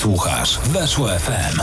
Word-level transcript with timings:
Słuchasz 0.00 0.58
Weszło 0.58 1.08
FM. 1.08 1.60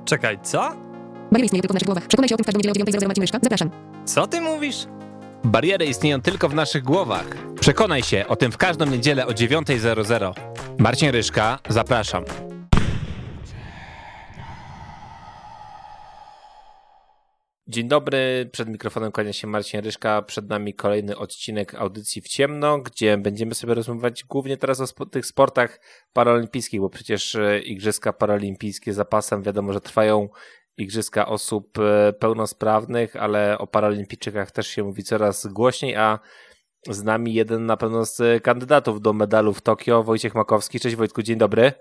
Czekaj, 0.05 0.39
co? 0.43 0.69
Maria 1.31 1.45
istnieje 1.45 1.61
tylko 1.61 1.73
w 1.73 1.75
naszych 1.75 1.85
głowach. 1.85 2.07
Przekonaj 2.07 2.29
się 2.29 2.35
o 2.35 2.37
tym, 2.37 2.43
w 2.43 2.47
każdą 2.47 2.57
niedzielę 2.57 2.73
o 2.73 3.11
9.00 3.13 3.21
Mieszka. 3.21 3.39
Zapraszam. 3.43 3.69
Co 4.05 4.27
ty 4.27 4.41
mówisz? 4.41 4.87
Bariery 5.43 5.85
istnieją 5.85 6.21
tylko 6.21 6.49
w 6.49 6.53
naszych 6.55 6.83
głowach. 6.83 7.27
Przekonaj 7.59 8.03
się 8.03 8.27
o 8.27 8.35
tym 8.35 8.51
w 8.51 8.57
każdą 8.57 8.85
niedzielę 8.85 9.27
o 9.27 9.31
9.00. 9.31 10.33
Marcin 10.77 11.09
Ryszka, 11.09 11.59
zapraszam. 11.69 12.23
Dzień 17.69 17.87
dobry, 17.87 18.49
przed 18.51 18.69
mikrofonem 18.69 19.11
kłania 19.11 19.33
się 19.33 19.47
Marcin 19.47 19.81
Ryszka. 19.81 20.21
Przed 20.21 20.49
nami 20.49 20.73
kolejny 20.73 21.17
odcinek 21.17 21.75
audycji 21.75 22.21
w 22.21 22.27
ciemno, 22.27 22.77
gdzie 22.77 23.17
będziemy 23.17 23.53
sobie 23.53 23.73
rozmawiać 23.73 24.23
głównie 24.23 24.57
teraz 24.57 25.01
o 25.01 25.05
tych 25.05 25.25
sportach 25.25 25.79
paraolimpijskich, 26.13 26.81
bo 26.81 26.89
przecież 26.89 27.35
e, 27.35 27.59
Igrzyska 27.59 28.13
Paralimpijskie 28.13 28.93
za 28.93 29.05
pasem 29.05 29.43
wiadomo, 29.43 29.73
że 29.73 29.81
trwają 29.81 30.29
Igrzyska 30.77 31.25
osób 31.25 31.79
e, 31.79 32.13
pełnosprawnych, 32.13 33.15
ale 33.15 33.57
o 33.57 33.67
paralimpijczykach 33.67 34.51
też 34.51 34.67
się 34.67 34.83
mówi 34.83 35.03
coraz 35.03 35.47
głośniej, 35.47 35.95
a 35.95 36.19
z 36.89 37.03
nami 37.03 37.33
jeden 37.33 37.65
na 37.65 37.77
pewno 37.77 38.05
z 38.05 38.43
kandydatów 38.43 39.01
do 39.01 39.13
medalu 39.13 39.53
w 39.53 39.61
Tokio, 39.61 40.03
Wojciech 40.03 40.35
Makowski. 40.35 40.79
Cześć 40.79 40.95
Wojtku, 40.95 41.21
dzień 41.21 41.37
dobry. 41.37 41.71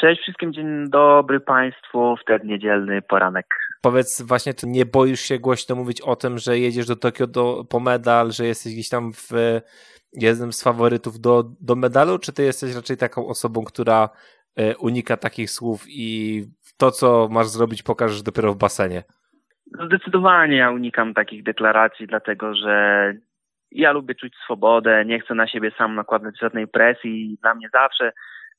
Cześć 0.00 0.22
wszystkim, 0.22 0.52
dzień 0.52 0.90
dobry 0.90 1.40
Państwu 1.40 2.16
w 2.16 2.24
ten 2.24 2.40
niedzielny 2.44 3.02
poranek. 3.02 3.46
Powiedz 3.82 4.22
właśnie, 4.22 4.54
ty 4.54 4.66
nie 4.66 4.86
boisz 4.86 5.20
się 5.20 5.38
głośno 5.38 5.76
mówić 5.76 6.00
o 6.00 6.16
tym, 6.16 6.38
że 6.38 6.58
jedziesz 6.58 6.86
do 6.86 6.96
Tokio 6.96 7.26
do, 7.26 7.64
po 7.70 7.80
medal, 7.80 8.32
że 8.32 8.46
jesteś 8.46 8.72
gdzieś 8.72 8.88
tam 8.88 9.12
w 9.12 9.30
jednym 10.12 10.52
z 10.52 10.62
faworytów 10.62 11.20
do, 11.20 11.44
do 11.60 11.76
medalu, 11.76 12.18
czy 12.18 12.32
ty 12.32 12.42
jesteś 12.42 12.74
raczej 12.74 12.96
taką 12.96 13.26
osobą, 13.26 13.64
która 13.64 14.08
e, 14.56 14.76
unika 14.76 15.16
takich 15.16 15.50
słów 15.50 15.84
i 15.88 16.42
to, 16.78 16.90
co 16.90 17.28
masz 17.30 17.46
zrobić, 17.46 17.82
pokażesz 17.82 18.22
dopiero 18.22 18.52
w 18.52 18.58
basenie? 18.58 19.02
Zdecydowanie 19.86 20.56
ja 20.56 20.70
unikam 20.70 21.14
takich 21.14 21.42
deklaracji, 21.42 22.06
dlatego 22.06 22.54
że 22.54 23.14
ja 23.70 23.92
lubię 23.92 24.14
czuć 24.14 24.32
swobodę, 24.44 25.04
nie 25.04 25.20
chcę 25.20 25.34
na 25.34 25.48
siebie 25.48 25.70
sam 25.78 25.94
nakładać 25.94 26.38
żadnej 26.40 26.68
presji 26.68 27.32
i 27.32 27.38
dla 27.42 27.54
mnie 27.54 27.68
zawsze 27.72 28.12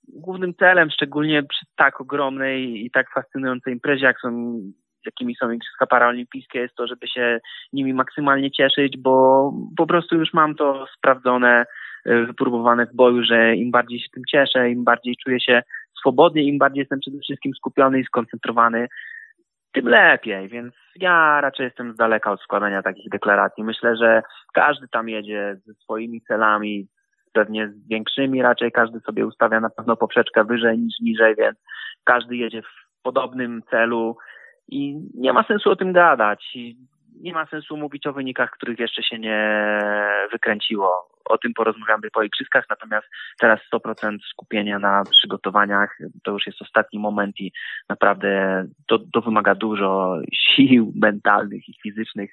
głównym 0.07 0.53
celem, 0.53 0.89
szczególnie 0.89 1.43
przy 1.43 1.65
tak 1.75 2.01
ogromnej 2.01 2.85
i 2.85 2.91
tak 2.91 3.13
fascynującej 3.13 3.73
imprezie, 3.73 4.05
jak 4.05 4.19
są, 4.19 4.59
jakimi 5.05 5.35
są 5.35 5.51
Igrzyska 5.51 5.87
Paraolimpijskie, 5.87 6.59
jest 6.59 6.75
to, 6.75 6.87
żeby 6.87 7.07
się 7.07 7.39
nimi 7.73 7.93
maksymalnie 7.93 8.51
cieszyć, 8.51 8.97
bo 8.97 9.53
po 9.77 9.87
prostu 9.87 10.15
już 10.15 10.33
mam 10.33 10.55
to 10.55 10.85
sprawdzone, 10.97 11.65
y, 12.07 12.25
wypróbowane 12.25 12.85
w 12.85 12.95
boju, 12.95 13.23
że 13.23 13.55
im 13.55 13.71
bardziej 13.71 13.99
się 13.99 14.09
tym 14.13 14.23
cieszę, 14.31 14.69
im 14.69 14.83
bardziej 14.83 15.15
czuję 15.23 15.39
się 15.39 15.63
swobodnie, 15.99 16.43
im 16.43 16.57
bardziej 16.57 16.79
jestem 16.79 16.99
przede 16.99 17.19
wszystkim 17.19 17.53
skupiony 17.53 17.99
i 17.99 18.05
skoncentrowany, 18.05 18.87
tym 19.73 19.87
lepiej, 19.87 20.49
więc 20.49 20.73
ja 20.95 21.41
raczej 21.41 21.63
jestem 21.63 21.93
z 21.93 21.95
daleka 21.95 22.31
od 22.31 22.41
składania 22.41 22.83
takich 22.83 23.09
deklaracji. 23.09 23.63
Myślę, 23.63 23.97
że 23.97 24.21
każdy 24.53 24.87
tam 24.87 25.09
jedzie 25.09 25.55
ze 25.65 25.73
swoimi 25.73 26.21
celami, 26.21 26.87
pewnie 27.33 27.69
z 27.69 27.87
większymi, 27.87 28.41
raczej. 28.41 28.71
Każdy 28.71 28.99
sobie 28.99 29.25
ustawia 29.25 29.59
na 29.59 29.69
pewno 29.69 29.95
poprzeczkę 29.95 30.43
wyżej 30.43 30.79
niż 30.79 30.99
niżej, 30.99 31.35
więc 31.35 31.57
każdy 32.03 32.35
jedzie 32.35 32.61
w 32.61 33.03
podobnym 33.03 33.61
celu 33.69 34.17
i 34.67 34.95
nie 35.15 35.33
ma 35.33 35.43
sensu 35.43 35.71
o 35.71 35.75
tym 35.75 35.93
gadać. 35.93 36.51
I 36.55 36.77
nie 37.21 37.33
ma 37.33 37.45
sensu 37.45 37.77
mówić 37.77 38.07
o 38.07 38.13
wynikach, 38.13 38.51
których 38.51 38.79
jeszcze 38.79 39.03
się 39.03 39.19
nie 39.19 39.79
wykręciło. 40.31 41.09
O 41.25 41.37
tym 41.37 41.53
porozmawiamy 41.53 42.11
po 42.11 42.23
igrzyskach, 42.23 42.65
natomiast 42.69 43.07
teraz 43.39 43.59
100% 43.73 44.17
skupienia 44.29 44.79
na 44.79 45.03
przygotowaniach. 45.11 45.97
To 46.23 46.31
już 46.31 46.47
jest 46.47 46.61
ostatni 46.61 46.99
moment 46.99 47.39
i 47.39 47.51
naprawdę 47.89 48.63
to, 48.87 48.99
to 49.13 49.21
wymaga 49.21 49.55
dużo 49.55 50.17
sił 50.33 50.93
mentalnych 50.95 51.69
i 51.69 51.73
fizycznych, 51.83 52.31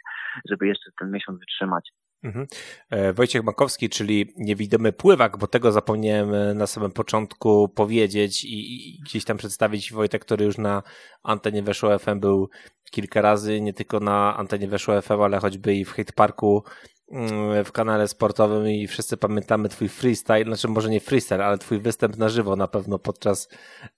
żeby 0.51 0.67
jeszcze 0.67 0.91
ten 0.99 1.11
miesiąc 1.11 1.39
wytrzymać. 1.41 1.91
Mhm. 2.23 2.47
E, 2.91 3.13
Wojciech 3.13 3.45
Makowski, 3.45 3.89
czyli 3.89 4.35
niewidomy 4.37 4.93
pływak, 4.93 5.39
bo 5.39 5.47
tego 5.47 5.73
zapomniałem 5.73 6.35
e, 6.35 6.55
na 6.55 6.67
samym 6.67 6.91
początku 6.91 7.69
powiedzieć 7.69 8.45
i, 8.45 8.59
i, 8.75 9.01
gdzieś 9.01 9.25
tam 9.25 9.37
przedstawić 9.37 9.93
Wojtek, 9.93 10.25
który 10.25 10.45
już 10.45 10.59
na 10.59 10.83
antenie 11.23 11.63
Weszło 11.63 11.99
FM 11.99 12.21
był 12.21 12.49
kilka 12.91 13.21
razy, 13.21 13.61
nie 13.61 13.73
tylko 13.73 14.01
na 14.01 14.37
antenie 14.37 14.69
Weszło 14.69 15.03
FM, 15.03 15.21
ale 15.21 15.39
choćby 15.39 15.75
i 15.75 15.85
w 15.85 15.93
Hate 15.93 16.13
Parku 16.13 16.65
mm, 17.13 17.65
w 17.65 17.73
kanale 17.73 18.09
sportowym 18.09 18.69
i 18.69 18.87
wszyscy 18.87 19.17
pamiętamy 19.17 19.69
twój 19.69 19.89
freestyle, 19.89 20.45
znaczy 20.45 20.69
może 20.69 20.91
nie 20.91 21.01
freestyle, 21.01 21.45
ale 21.45 21.59
twój 21.59 21.79
występ 21.79 22.17
na 22.17 22.29
żywo 22.29 22.57
na 22.57 22.69
pewno 22.69 22.99
podczas, 22.99 23.49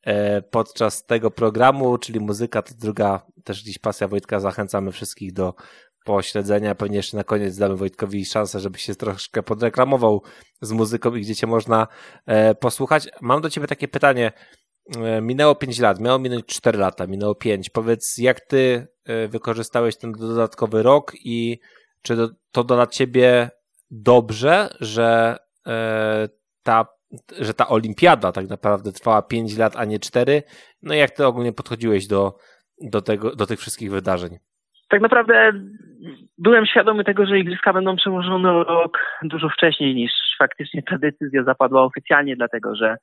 e, 0.03 0.43
podczas 0.43 1.07
tego 1.07 1.31
programu, 1.31 1.99
czyli 1.99 2.21
muzyka 2.21 2.63
to 2.63 2.75
druga 2.79 3.27
też 3.45 3.63
gdzieś 3.63 3.79
pasja 3.79 4.09
Wojtka, 4.09 4.41
zachęcamy 4.41 4.93
wszystkich 4.93 5.33
do 5.33 5.55
pośledzenia. 6.05 6.75
Pewnie 6.75 6.97
jeszcze 6.97 7.17
na 7.17 7.25
koniec 7.25 7.59
damy 7.59 7.77
Wojtkowi 7.77 8.25
szansę, 8.25 8.61
żeby 8.61 8.79
się 8.79 8.95
troszkę 8.95 9.43
podreklamował 9.43 10.23
z 10.61 10.73
muzyką 10.73 11.15
i 11.15 11.21
gdzie 11.21 11.37
cię 11.37 11.47
można 11.47 11.87
e, 12.27 12.55
posłuchać. 12.55 13.09
Mam 13.21 13.41
do 13.41 13.51
ciebie 13.51 13.67
takie 13.67 13.89
pytanie. 13.89 14.33
E, 14.97 15.21
minęło 15.21 15.55
5 15.55 15.79
lat, 15.79 16.01
miało 16.01 16.19
minąć 16.19 16.47
4 16.47 16.79
lata, 16.79 17.07
minęło 17.07 17.35
5. 17.35 17.71
Powiedz, 17.71 18.15
jak 18.19 18.41
ty 18.41 18.87
e, 19.05 19.29
wykorzystałeś 19.29 19.97
ten 19.97 20.13
dodatkowy 20.13 20.83
rok 20.83 21.13
i 21.15 21.59
czy 22.03 22.17
to, 22.53 22.65
dla 22.65 22.87
ciebie 22.87 23.51
dobrze, 23.91 24.75
że 24.81 25.37
e, 25.67 26.29
ta 26.63 26.87
że 27.39 27.55
ta 27.55 27.69
olimpiada 27.69 28.33
tak 28.33 28.49
naprawdę 28.49 28.93
trwała 28.93 29.23
5 29.23 29.57
lat, 29.57 29.77
a 29.77 29.85
nie 29.85 29.99
4. 29.99 30.43
No 30.83 30.95
i 30.95 30.99
jak 30.99 31.11
ty 31.11 31.27
ogólnie 31.27 31.53
podchodziłeś 31.53 32.07
do, 32.07 32.37
do, 32.81 33.03
tego, 33.03 33.37
do 33.37 33.47
tych 33.47 33.61
wszystkich 33.61 33.91
wydarzeń? 33.91 34.39
Tak 34.93 35.01
naprawdę 35.01 35.53
byłem 36.39 36.67
świadomy 36.67 37.05
tego, 37.05 37.27
że 37.27 37.39
igrzyska 37.39 37.73
będą 37.73 37.97
przełożone 37.97 38.53
rok 38.53 38.99
dużo 39.23 39.49
wcześniej 39.49 39.95
niż 39.95 40.13
faktycznie 40.39 40.83
ta 40.83 40.99
decyzja 40.99 41.45
zapadła 41.45 41.83
oficjalnie, 41.83 42.37
dlatego 42.37 42.75
że 42.77 42.97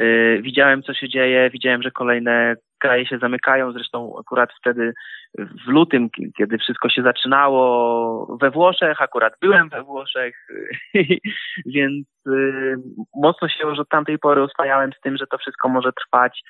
y, 0.00 0.40
widziałem, 0.42 0.82
co 0.82 0.94
się 0.94 1.08
dzieje, 1.08 1.50
widziałem, 1.50 1.82
że 1.82 1.90
kolejne 1.90 2.54
kraje 2.78 3.06
się 3.06 3.18
zamykają. 3.18 3.72
Zresztą 3.72 4.18
akurat 4.20 4.50
wtedy 4.60 4.92
w 5.38 5.68
lutym, 5.68 6.08
kiedy 6.38 6.58
wszystko 6.58 6.88
się 6.88 7.02
zaczynało 7.02 8.36
we 8.40 8.50
Włoszech, 8.50 9.02
akurat 9.02 9.32
byłem 9.40 9.68
we 9.68 9.82
Włoszech, 9.82 10.48
więc 11.74 12.06
y, 12.28 12.76
mocno 13.14 13.48
się 13.48 13.68
już 13.68 13.78
od 13.78 13.88
tamtej 13.88 14.18
pory 14.18 14.42
oswajałem 14.42 14.92
z 14.92 15.00
tym, 15.00 15.16
że 15.16 15.26
to 15.26 15.38
wszystko 15.38 15.68
może 15.68 15.92
trwać 15.92 16.42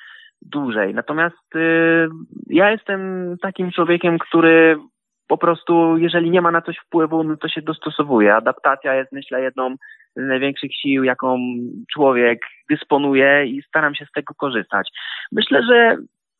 dłużej. 0.42 0.94
Natomiast 0.94 1.56
y, 1.56 2.08
ja 2.46 2.70
jestem 2.70 3.34
takim 3.42 3.70
człowiekiem, 3.70 4.18
który 4.18 4.76
po 5.28 5.38
prostu, 5.38 5.96
jeżeli 5.96 6.30
nie 6.30 6.40
ma 6.40 6.50
na 6.50 6.62
coś 6.62 6.76
wpływu, 6.86 7.24
no 7.24 7.36
to 7.36 7.48
się 7.48 7.62
dostosowuje. 7.62 8.34
Adaptacja 8.34 8.94
jest, 8.94 9.12
myślę, 9.12 9.42
jedną 9.42 9.74
z 10.16 10.28
największych 10.28 10.74
sił, 10.74 11.04
jaką 11.04 11.38
człowiek 11.92 12.38
dysponuje 12.70 13.46
i 13.46 13.62
staram 13.62 13.94
się 13.94 14.06
z 14.06 14.12
tego 14.12 14.34
korzystać. 14.34 14.88
Myślę, 15.32 15.62
że 15.62 15.96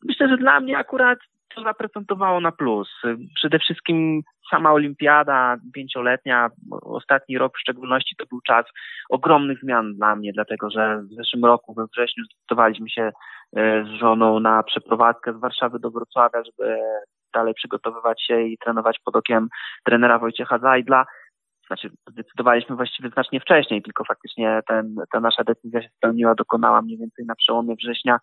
myślę, 0.07 0.29
że 0.29 0.37
dla 0.37 0.59
mnie 0.59 0.77
akurat 0.77 1.19
to 1.55 1.63
zaprezentowało 1.63 2.39
na 2.39 2.51
plus. 2.51 2.89
Przede 3.35 3.59
wszystkim 3.59 4.21
sama 4.51 4.73
olimpiada 4.73 5.57
pięcioletnia, 5.73 6.49
ostatni 6.81 7.37
rok 7.37 7.57
w 7.57 7.61
szczególności 7.61 8.15
to 8.15 8.25
był 8.25 8.41
czas 8.41 8.65
ogromnych 9.09 9.59
zmian 9.63 9.93
dla 9.93 10.15
mnie, 10.15 10.31
dlatego 10.33 10.69
że 10.69 11.01
w 11.01 11.15
zeszłym 11.15 11.45
roku 11.45 11.73
we 11.73 11.85
wrześniu 11.85 12.23
zdecydowaliśmy 12.23 12.89
się 12.89 13.11
e, 13.55 13.83
z 13.85 13.87
żoną 13.87 14.39
na 14.39 14.63
przeprowadzkę 14.63 15.33
z 15.33 15.39
Warszawy 15.39 15.79
do 15.79 15.91
Wrocławia, 15.91 16.43
żeby 16.43 16.79
dalej 17.33 17.53
przygotowywać 17.53 18.23
się 18.23 18.41
i 18.41 18.57
trenować 18.57 18.99
pod 19.05 19.15
okiem 19.15 19.47
trenera 19.83 20.19
Wojciecha 20.19 20.59
Zajdla. 20.59 21.05
Znaczy, 21.71 21.89
zdecydowaliśmy 22.07 22.75
właściwie 22.75 23.09
znacznie 23.09 23.39
wcześniej, 23.39 23.81
tylko 23.81 24.03
faktycznie 24.03 24.61
ten, 24.67 24.95
ta 25.11 25.19
nasza 25.19 25.43
decyzja 25.43 25.81
się 25.81 25.89
spełniła, 25.97 26.35
dokonała 26.35 26.81
mniej 26.81 26.97
więcej 26.97 27.25
na 27.25 27.35
przełomie 27.35 27.75
września 27.75 28.19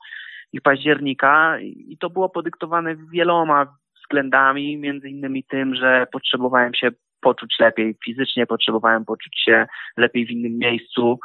i 0.52 0.60
października. 0.60 1.58
I 1.60 1.96
to 2.00 2.10
było 2.10 2.28
podyktowane 2.28 2.96
wieloma 3.12 3.66
względami, 4.00 4.76
między 4.76 5.08
innymi 5.08 5.44
tym, 5.44 5.74
że 5.74 6.06
potrzebowałem 6.12 6.74
się 6.74 6.88
poczuć 7.20 7.56
lepiej 7.60 7.96
fizycznie, 8.04 8.46
potrzebowałem 8.46 9.04
poczuć 9.04 9.42
się 9.44 9.66
lepiej 9.96 10.26
w 10.26 10.30
innym 10.30 10.58
miejscu 10.58 11.18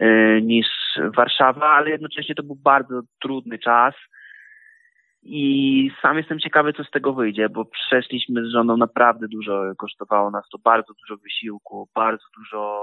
yy, 0.00 0.42
niż 0.42 0.66
Warszawa, 1.16 1.66
ale 1.66 1.90
jednocześnie 1.90 2.34
to 2.34 2.42
był 2.42 2.56
bardzo 2.56 3.00
trudny 3.20 3.58
czas 3.58 3.94
i 5.28 5.90
sam 6.02 6.16
jestem 6.16 6.38
ciekawy, 6.38 6.72
co 6.72 6.84
z 6.84 6.90
tego 6.90 7.12
wyjdzie, 7.12 7.48
bo 7.48 7.64
przeszliśmy 7.64 8.44
z 8.44 8.52
żoną 8.52 8.76
naprawdę 8.76 9.28
dużo, 9.28 9.62
kosztowało 9.78 10.30
nas 10.30 10.48
to 10.52 10.58
bardzo 10.58 10.94
dużo 10.94 11.22
wysiłku, 11.22 11.88
bardzo 11.94 12.24
dużo 12.36 12.80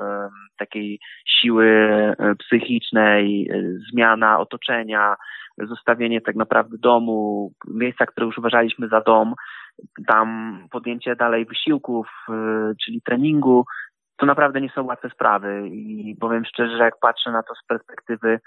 um, 0.00 0.30
takiej 0.58 1.00
siły 1.26 1.66
e, 1.66 2.34
psychicznej, 2.34 3.48
e, 3.50 3.62
zmiana 3.92 4.38
otoczenia, 4.38 5.16
zostawienie 5.58 6.20
tak 6.20 6.36
naprawdę 6.36 6.76
domu, 6.78 7.52
miejsca, 7.68 8.06
które 8.06 8.26
już 8.26 8.38
uważaliśmy 8.38 8.88
za 8.88 9.00
dom, 9.00 9.34
tam 10.06 10.58
podjęcie 10.70 11.16
dalej 11.16 11.46
wysiłków, 11.46 12.08
e, 12.28 12.32
czyli 12.84 13.02
treningu, 13.02 13.64
to 14.16 14.26
naprawdę 14.26 14.60
nie 14.60 14.70
są 14.70 14.84
łatwe 14.84 15.10
sprawy 15.10 15.68
i 15.68 16.16
powiem 16.20 16.44
szczerze, 16.44 16.76
że 16.76 16.84
jak 16.84 16.98
patrzę 17.00 17.30
na 17.30 17.42
to 17.42 17.54
z 17.54 17.66
perspektywy 17.66 18.40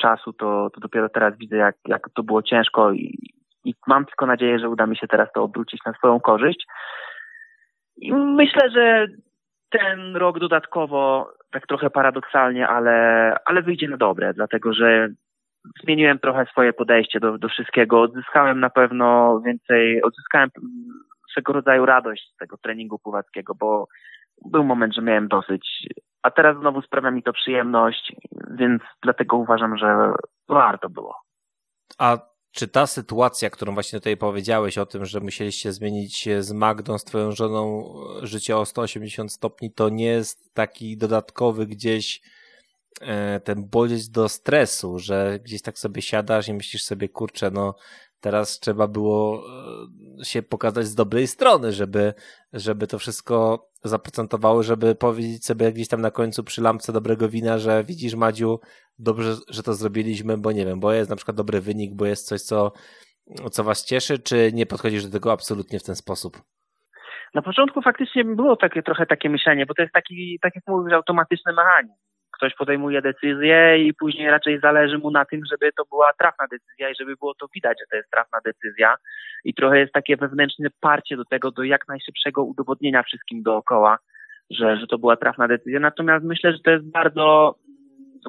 czasu, 0.00 0.32
to, 0.32 0.70
to 0.74 0.80
dopiero 0.80 1.08
teraz 1.08 1.38
widzę, 1.38 1.56
jak, 1.56 1.76
jak 1.86 2.08
to 2.14 2.22
było 2.22 2.42
ciężko 2.42 2.92
i, 2.92 3.18
i 3.64 3.74
mam 3.86 4.06
tylko 4.06 4.26
nadzieję, 4.26 4.58
że 4.58 4.68
uda 4.68 4.86
mi 4.86 4.96
się 4.96 5.06
teraz 5.06 5.28
to 5.34 5.42
obrócić 5.42 5.80
na 5.86 5.92
swoją 5.92 6.20
korzyść. 6.20 6.66
I 7.96 8.12
myślę, 8.12 8.70
że 8.70 9.06
ten 9.70 10.16
rok 10.16 10.38
dodatkowo, 10.38 11.32
tak 11.50 11.66
trochę 11.66 11.90
paradoksalnie, 11.90 12.68
ale, 12.68 13.36
ale 13.44 13.62
wyjdzie 13.62 13.88
na 13.88 13.96
dobre, 13.96 14.34
dlatego 14.34 14.72
że 14.72 15.08
zmieniłem 15.82 16.18
trochę 16.18 16.46
swoje 16.46 16.72
podejście 16.72 17.20
do, 17.20 17.38
do 17.38 17.48
wszystkiego. 17.48 18.00
Odzyskałem 18.00 18.60
na 18.60 18.70
pewno 18.70 19.40
więcej, 19.40 20.02
odzyskałem 20.02 20.50
swego 21.30 21.52
rodzaju 21.52 21.86
radość 21.86 22.30
z 22.34 22.36
tego 22.36 22.56
treningu 22.56 22.98
pływackiego, 22.98 23.54
bo 23.54 23.86
był 24.44 24.64
moment, 24.64 24.94
że 24.94 25.02
miałem 25.02 25.28
dosyć, 25.28 25.86
a 26.22 26.30
teraz 26.30 26.58
znowu 26.58 26.82
sprawia 26.82 27.10
mi 27.10 27.22
to 27.22 27.32
przyjemność, 27.32 28.12
więc 28.54 28.82
dlatego 29.02 29.36
uważam, 29.36 29.76
że 29.76 30.12
warto 30.48 30.88
było. 30.88 31.14
A 31.98 32.18
czy 32.54 32.68
ta 32.68 32.86
sytuacja, 32.86 33.50
którą 33.50 33.74
właśnie 33.74 34.00
tutaj 34.00 34.16
powiedziałeś 34.16 34.78
o 34.78 34.86
tym, 34.86 35.04
że 35.04 35.20
musieliście 35.20 35.72
zmienić 35.72 36.28
z 36.38 36.52
Magdą, 36.52 36.98
z 36.98 37.04
twoją 37.04 37.32
żoną 37.32 37.94
życie 38.22 38.56
o 38.56 38.66
180 38.66 39.32
stopni, 39.32 39.72
to 39.72 39.88
nie 39.88 40.06
jest 40.06 40.54
taki 40.54 40.96
dodatkowy 40.96 41.66
gdzieś 41.66 42.20
e, 43.00 43.40
ten 43.40 43.68
bodziec 43.68 44.08
do 44.10 44.28
stresu, 44.28 44.98
że 44.98 45.38
gdzieś 45.42 45.62
tak 45.62 45.78
sobie 45.78 46.02
siadasz 46.02 46.48
i 46.48 46.54
myślisz 46.54 46.82
sobie, 46.82 47.08
kurczę, 47.08 47.50
no 47.50 47.74
teraz 48.24 48.60
trzeba 48.60 48.88
było 48.88 49.44
e, 50.20 50.24
się 50.24 50.42
pokazać 50.42 50.86
z 50.86 50.94
dobrej 50.94 51.26
strony, 51.26 51.72
żeby, 51.72 52.14
żeby 52.52 52.86
to 52.86 52.98
wszystko 52.98 53.68
zaprocentowało, 53.82 54.62
żeby 54.62 54.94
powiedzieć 54.94 55.44
sobie 55.44 55.72
gdzieś 55.72 55.88
tam 55.88 56.00
na 56.00 56.10
końcu 56.10 56.44
przy 56.44 56.62
lampce 56.62 56.92
dobrego 56.92 57.28
wina, 57.28 57.58
że 57.58 57.84
widzisz 57.84 58.14
Madziu, 58.14 58.60
dobrze, 58.98 59.34
że 59.48 59.62
to 59.62 59.74
zrobiliśmy, 59.74 60.38
bo 60.38 60.52
nie 60.52 60.66
wiem, 60.66 60.80
bo 60.80 60.92
jest 60.92 61.10
na 61.10 61.16
przykład 61.16 61.36
dobry 61.36 61.60
wynik, 61.60 61.94
bo 61.94 62.06
jest 62.06 62.28
coś, 62.28 62.40
co, 62.40 62.72
co 63.50 63.64
was 63.64 63.84
cieszy, 63.84 64.18
czy 64.18 64.50
nie 64.52 64.66
podchodzisz 64.66 65.04
do 65.06 65.12
tego 65.12 65.32
absolutnie 65.32 65.78
w 65.78 65.84
ten 65.84 65.96
sposób? 65.96 66.36
Na 67.34 67.42
początku 67.42 67.82
faktycznie 67.82 68.24
było 68.24 68.56
takie 68.56 68.82
trochę 68.82 69.06
takie 69.06 69.30
myślenie, 69.30 69.66
bo 69.66 69.74
to 69.74 69.82
jest 69.82 69.94
taki, 69.94 70.38
tak 70.42 70.52
jak 70.54 70.64
mówisz, 70.66 70.92
automatyczny 70.92 71.52
mechanizm 71.52 72.04
ktoś 72.36 72.54
podejmuje 72.54 73.02
decyzję 73.02 73.78
i 73.78 73.94
później 73.94 74.30
raczej 74.30 74.60
zależy 74.60 74.98
mu 74.98 75.10
na 75.10 75.24
tym, 75.24 75.40
żeby 75.50 75.72
to 75.72 75.84
była 75.84 76.10
trafna 76.18 76.46
decyzja 76.50 76.90
i 76.90 76.94
żeby 77.00 77.16
było 77.16 77.34
to 77.34 77.46
widać, 77.54 77.78
że 77.80 77.86
to 77.90 77.96
jest 77.96 78.10
trafna 78.10 78.38
decyzja. 78.44 78.96
I 79.44 79.54
trochę 79.54 79.78
jest 79.78 79.92
takie 79.92 80.16
wewnętrzne 80.16 80.68
parcie 80.80 81.16
do 81.16 81.24
tego, 81.24 81.50
do 81.50 81.62
jak 81.62 81.88
najszybszego 81.88 82.44
udowodnienia 82.44 83.02
wszystkim 83.02 83.42
dookoła, 83.42 83.98
że, 84.50 84.76
że 84.76 84.86
to 84.86 84.98
była 84.98 85.16
trafna 85.16 85.48
decyzja. 85.48 85.80
Natomiast 85.80 86.24
myślę, 86.24 86.52
że 86.52 86.58
to 86.58 86.70
jest 86.70 86.90
bardzo 86.90 87.54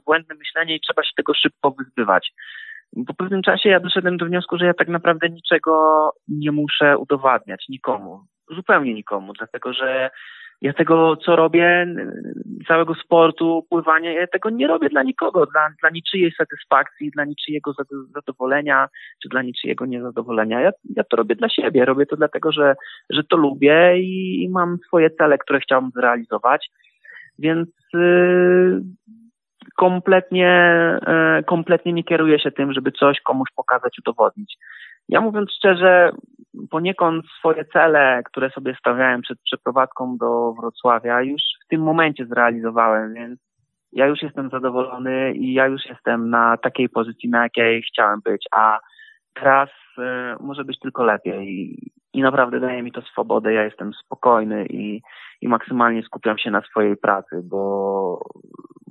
błędne 0.05 0.35
myślenie 0.35 0.75
i 0.75 0.81
trzeba 0.81 1.03
się 1.03 1.11
tego 1.17 1.33
szybko 1.33 1.71
wyzbywać. 1.71 2.31
Po 3.07 3.13
pewnym 3.13 3.41
czasie 3.41 3.69
ja 3.69 3.79
doszedłem 3.79 4.17
do 4.17 4.25
wniosku, 4.25 4.57
że 4.57 4.65
ja 4.65 4.73
tak 4.73 4.87
naprawdę 4.87 5.29
niczego 5.29 6.11
nie 6.27 6.51
muszę 6.51 6.97
udowadniać 6.97 7.65
nikomu. 7.69 8.19
Zupełnie 8.49 8.93
nikomu, 8.93 9.33
dlatego 9.33 9.73
że 9.73 10.09
ja 10.61 10.73
tego, 10.73 11.15
co 11.15 11.35
robię, 11.35 11.87
całego 12.67 12.95
sportu, 12.95 13.65
pływania, 13.69 14.11
ja 14.11 14.27
tego 14.27 14.49
nie 14.49 14.67
robię 14.67 14.89
dla 14.89 15.03
nikogo, 15.03 15.45
dla, 15.45 15.69
dla 15.81 15.89
niczyjej 15.89 16.31
satysfakcji, 16.31 17.11
dla 17.11 17.25
niczyjego 17.25 17.73
zadowolenia, 18.13 18.87
czy 19.23 19.29
dla 19.29 19.41
niczyjego 19.41 19.85
niezadowolenia. 19.85 20.61
Ja, 20.61 20.71
ja 20.95 21.03
to 21.03 21.17
robię 21.17 21.35
dla 21.35 21.49
siebie, 21.49 21.85
robię 21.85 22.05
to 22.05 22.15
dlatego, 22.15 22.51
że, 22.51 22.75
że 23.09 23.23
to 23.23 23.37
lubię 23.37 23.99
i, 23.99 24.43
i 24.43 24.49
mam 24.49 24.77
swoje 24.87 25.09
cele, 25.09 25.37
które 25.37 25.59
chciałbym 25.59 25.91
zrealizować. 25.91 26.69
Więc 27.39 27.69
yy, 27.93 28.81
kompletnie, 29.75 30.71
yy, 31.07 31.43
kompletnie 31.43 31.93
nie 31.93 32.03
kieruję 32.03 32.39
się 32.39 32.51
tym, 32.51 32.73
żeby 32.73 32.91
coś 32.91 33.21
komuś 33.21 33.49
pokazać, 33.55 33.99
udowodnić. 33.99 34.57
Ja 35.09 35.21
mówiąc 35.21 35.51
szczerze, 35.51 36.11
poniekąd 36.69 37.25
swoje 37.39 37.65
cele, 37.65 38.21
które 38.25 38.49
sobie 38.49 38.75
stawiałem 38.79 39.21
przed 39.21 39.39
przeprowadzką 39.41 40.17
do 40.17 40.53
Wrocławia, 40.53 41.21
już 41.21 41.41
w 41.65 41.67
tym 41.67 41.81
momencie 41.81 42.25
zrealizowałem, 42.25 43.13
więc 43.13 43.39
ja 43.91 44.07
już 44.07 44.21
jestem 44.21 44.49
zadowolony 44.49 45.33
i 45.33 45.53
ja 45.53 45.67
już 45.67 45.85
jestem 45.85 46.29
na 46.29 46.57
takiej 46.57 46.89
pozycji, 46.89 47.29
na 47.29 47.43
jakiej 47.43 47.81
chciałem 47.81 48.19
być, 48.25 48.45
a 48.51 48.79
teraz 49.33 49.69
y, 49.97 50.03
może 50.43 50.65
być 50.65 50.79
tylko 50.79 51.03
lepiej. 51.03 51.71
I, 52.13 52.21
naprawdę 52.21 52.59
daje 52.59 52.83
mi 52.83 52.91
to 52.91 53.01
swobodę, 53.01 53.53
ja 53.53 53.63
jestem 53.63 53.93
spokojny 53.93 54.65
i, 54.65 55.01
i 55.41 55.47
maksymalnie 55.47 56.03
skupiam 56.03 56.37
się 56.37 56.51
na 56.51 56.61
swojej 56.61 56.97
pracy, 56.97 57.41
bo, 57.43 58.29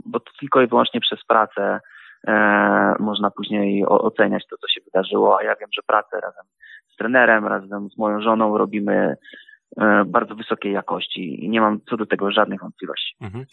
bo 0.07 0.21
to 0.21 0.33
tylko 0.41 0.63
i 0.63 0.67
wyłącznie 0.67 1.01
przez 1.01 1.25
pracę 1.25 1.81
e, 2.27 2.95
można 3.01 3.31
później 3.31 3.87
o, 3.87 4.03
oceniać 4.03 4.47
to, 4.51 4.57
co 4.57 4.69
się 4.69 4.81
wydarzyło, 4.85 5.39
a 5.39 5.43
ja 5.43 5.55
wiem, 5.61 5.69
że 5.75 5.83
pracę 5.87 6.21
razem 6.21 6.45
z 6.93 6.97
trenerem, 6.97 7.47
razem 7.47 7.89
z 7.91 7.99
moją 7.99 8.21
żoną 8.21 8.59
robimy 8.59 9.17
e, 9.81 10.05
bardzo 10.07 10.35
wysokiej 10.35 10.73
jakości 10.73 11.45
i 11.45 11.49
nie 11.49 11.61
mam 11.61 11.81
co 11.91 11.97
do 11.97 12.07
tego 12.07 12.31
żadnych 12.31 12.61
wątpliwości. 12.61 13.17
Mhm. 13.21 13.45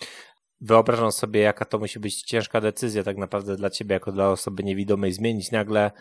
Wyobrażam 0.62 1.12
sobie, 1.12 1.40
jaka 1.40 1.66
to 1.66 1.80
musi 1.80 2.00
być 2.00 2.24
ciężka 2.24 2.62
decyzja 2.62 3.04
tak 3.04 3.18
naprawdę 3.18 3.56
dla 3.56 3.70
ciebie, 3.70 3.94
jako 3.94 4.12
dla 4.12 4.30
osoby 4.30 4.64
niewidomej, 4.64 5.12
zmienić 5.12 5.52
nagle 5.52 5.92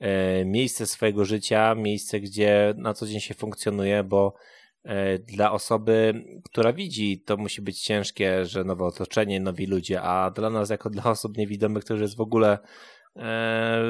e, 0.00 0.44
miejsce 0.44 0.86
swojego 0.86 1.24
życia, 1.24 1.74
miejsce, 1.74 2.20
gdzie 2.20 2.74
na 2.76 2.94
co 2.94 3.06
dzień 3.06 3.20
się 3.20 3.34
funkcjonuje, 3.34 4.04
bo 4.04 4.34
dla 5.26 5.52
osoby, 5.52 6.24
która 6.44 6.72
widzi, 6.72 7.20
to 7.20 7.36
musi 7.36 7.62
być 7.62 7.82
ciężkie, 7.82 8.44
że 8.44 8.64
nowe 8.64 8.84
otoczenie, 8.84 9.40
nowi 9.40 9.66
ludzie, 9.66 10.02
a 10.02 10.30
dla 10.30 10.50
nas, 10.50 10.70
jako 10.70 10.90
dla 10.90 11.04
osób 11.04 11.36
niewidomych, 11.36 11.84
to 11.84 11.94
już 11.94 12.00
jest 12.00 12.16
w 12.16 12.20
ogóle 12.20 12.58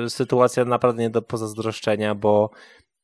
sytuacja 0.09 0.65
naprawdę 0.65 1.03
nie 1.03 1.11
do 1.11 1.23
pozazdroszczenia, 1.23 2.15
bo 2.15 2.51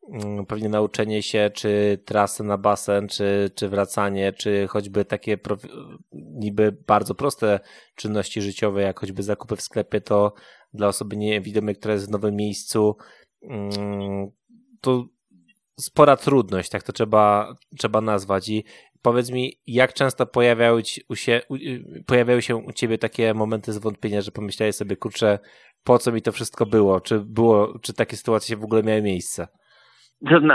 Mm, 0.09 0.47
pewnie 0.47 0.69
nauczenie 0.69 1.23
się, 1.23 1.51
czy 1.55 2.03
trasy 2.05 2.45
na 2.45 2.59
basen, 2.59 3.09
czy, 3.09 3.51
czy 3.55 3.69
wracanie, 3.69 4.33
czy 4.33 4.67
choćby 4.69 5.05
takie 5.05 5.39
niby 6.13 6.73
bardzo 6.87 7.15
proste 7.15 7.61
czynności 7.95 8.43
życiowe, 8.43 8.83
jak 8.83 9.01
choćby 9.01 9.23
zakupy 9.23 9.57
w 9.57 9.63
sklepie, 9.63 10.01
to 10.01 10.35
dla 10.75 10.89
osoby 10.89 11.17
niewidomej, 11.17 11.77
która 11.77 11.95
jest 11.95 12.09
w 12.09 12.11
nowym 12.11 12.37
miejscu, 12.37 12.97
mm, 13.43 14.31
to 14.81 15.05
spora 15.81 16.17
trudność, 16.17 16.71
tak 16.71 16.83
to 16.83 16.93
trzeba, 16.93 17.55
trzeba 17.79 18.01
nazwać. 18.01 18.49
I 18.49 18.65
powiedz 19.03 19.31
mi, 19.31 19.53
jak 19.67 19.93
często 19.93 20.27
pojawiały, 20.27 20.83
ci, 20.83 21.01
u 21.09 21.15
się, 21.15 21.41
u, 21.49 21.55
pojawiały 22.07 22.43
się 22.43 22.57
u 22.57 22.73
ciebie 22.73 22.99
takie 22.99 23.35
momenty 23.35 23.73
zwątpienia, 23.73 24.21
że 24.21 24.31
pomyślałeś 24.31 24.77
sobie, 24.77 24.97
kurczę, 24.97 25.39
po 25.85 25.99
co 25.99 26.13
mi 26.13 26.23
to 26.23 26.33
wszystko 26.33 26.67
było? 26.67 27.01
Czy 27.01 27.21
było, 27.21 27.79
czy 27.83 27.95
takie 27.95 28.17
sytuacje 28.17 28.57
w 28.57 28.65
ogóle 28.65 28.83
miały 28.83 29.03
miejsce? 29.03 29.49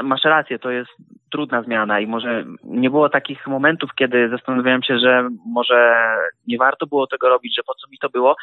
Masz 0.04 0.24
rację, 0.24 0.60
to 0.60 0.72
jest 0.72 0.90
trudna 1.32 1.64
zmiana 1.64 2.00
i 2.00 2.08
może 2.08 2.46
nie 2.64 2.90
było 2.90 3.10
takich 3.10 3.48
momentów, 3.48 3.90
kiedy 3.96 4.30
zastanawiałem 4.30 4.84
się, 4.84 5.00
że 5.00 5.30
może 5.46 5.96
nie 6.48 6.58
warto 6.58 6.88
było 6.88 7.08
tego 7.08 7.30
robić, 7.30 7.56
że 7.56 7.64
po 7.64 7.76
co 7.76 7.88
mi 7.92 7.98
to 7.98 8.10
było, 8.10 8.36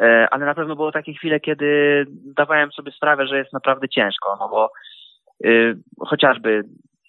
e, 0.00 0.28
ale 0.30 0.46
na 0.46 0.54
pewno 0.54 0.76
było 0.76 0.92
takie 0.92 1.14
chwile, 1.14 1.40
kiedy 1.40 2.04
zdawałem 2.30 2.72
sobie 2.72 2.92
sprawę, 2.92 3.26
że 3.26 3.38
jest 3.38 3.52
naprawdę 3.52 3.88
ciężko, 3.88 4.36
no 4.40 4.48
bo 4.48 4.66
y, 4.66 4.93
chociażby 6.00 6.64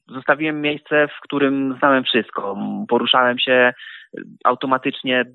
zostawiłem 0.07 0.61
miejsce, 0.61 1.07
w 1.07 1.21
którym 1.21 1.75
znałem 1.79 2.03
wszystko, 2.03 2.57
poruszałem 2.87 3.39
się 3.39 3.73
automatycznie 4.43 5.25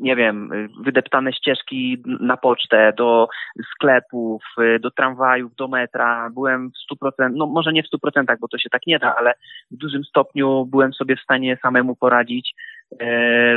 nie 0.00 0.16
wiem, 0.16 0.50
wydeptane 0.80 1.32
ścieżki 1.32 2.02
na 2.20 2.36
pocztę, 2.36 2.92
do 2.96 3.28
sklepów, 3.74 4.42
do 4.80 4.90
tramwajów, 4.90 5.54
do 5.54 5.68
metra. 5.68 6.30
Byłem 6.34 6.70
w 6.70 6.78
stu 6.78 6.96
procent, 6.96 7.36
no 7.36 7.46
może 7.46 7.72
nie 7.72 7.82
w 7.82 7.86
stu 7.86 7.98
procentach, 7.98 8.38
bo 8.40 8.48
to 8.48 8.58
się 8.58 8.70
tak 8.70 8.82
nie 8.86 8.98
da, 8.98 9.16
ale 9.16 9.34
w 9.70 9.76
dużym 9.76 10.04
stopniu 10.04 10.66
byłem 10.66 10.92
sobie 10.92 11.16
w 11.16 11.20
stanie 11.20 11.58
samemu 11.62 11.96
poradzić 11.96 12.54
e, 12.92 12.96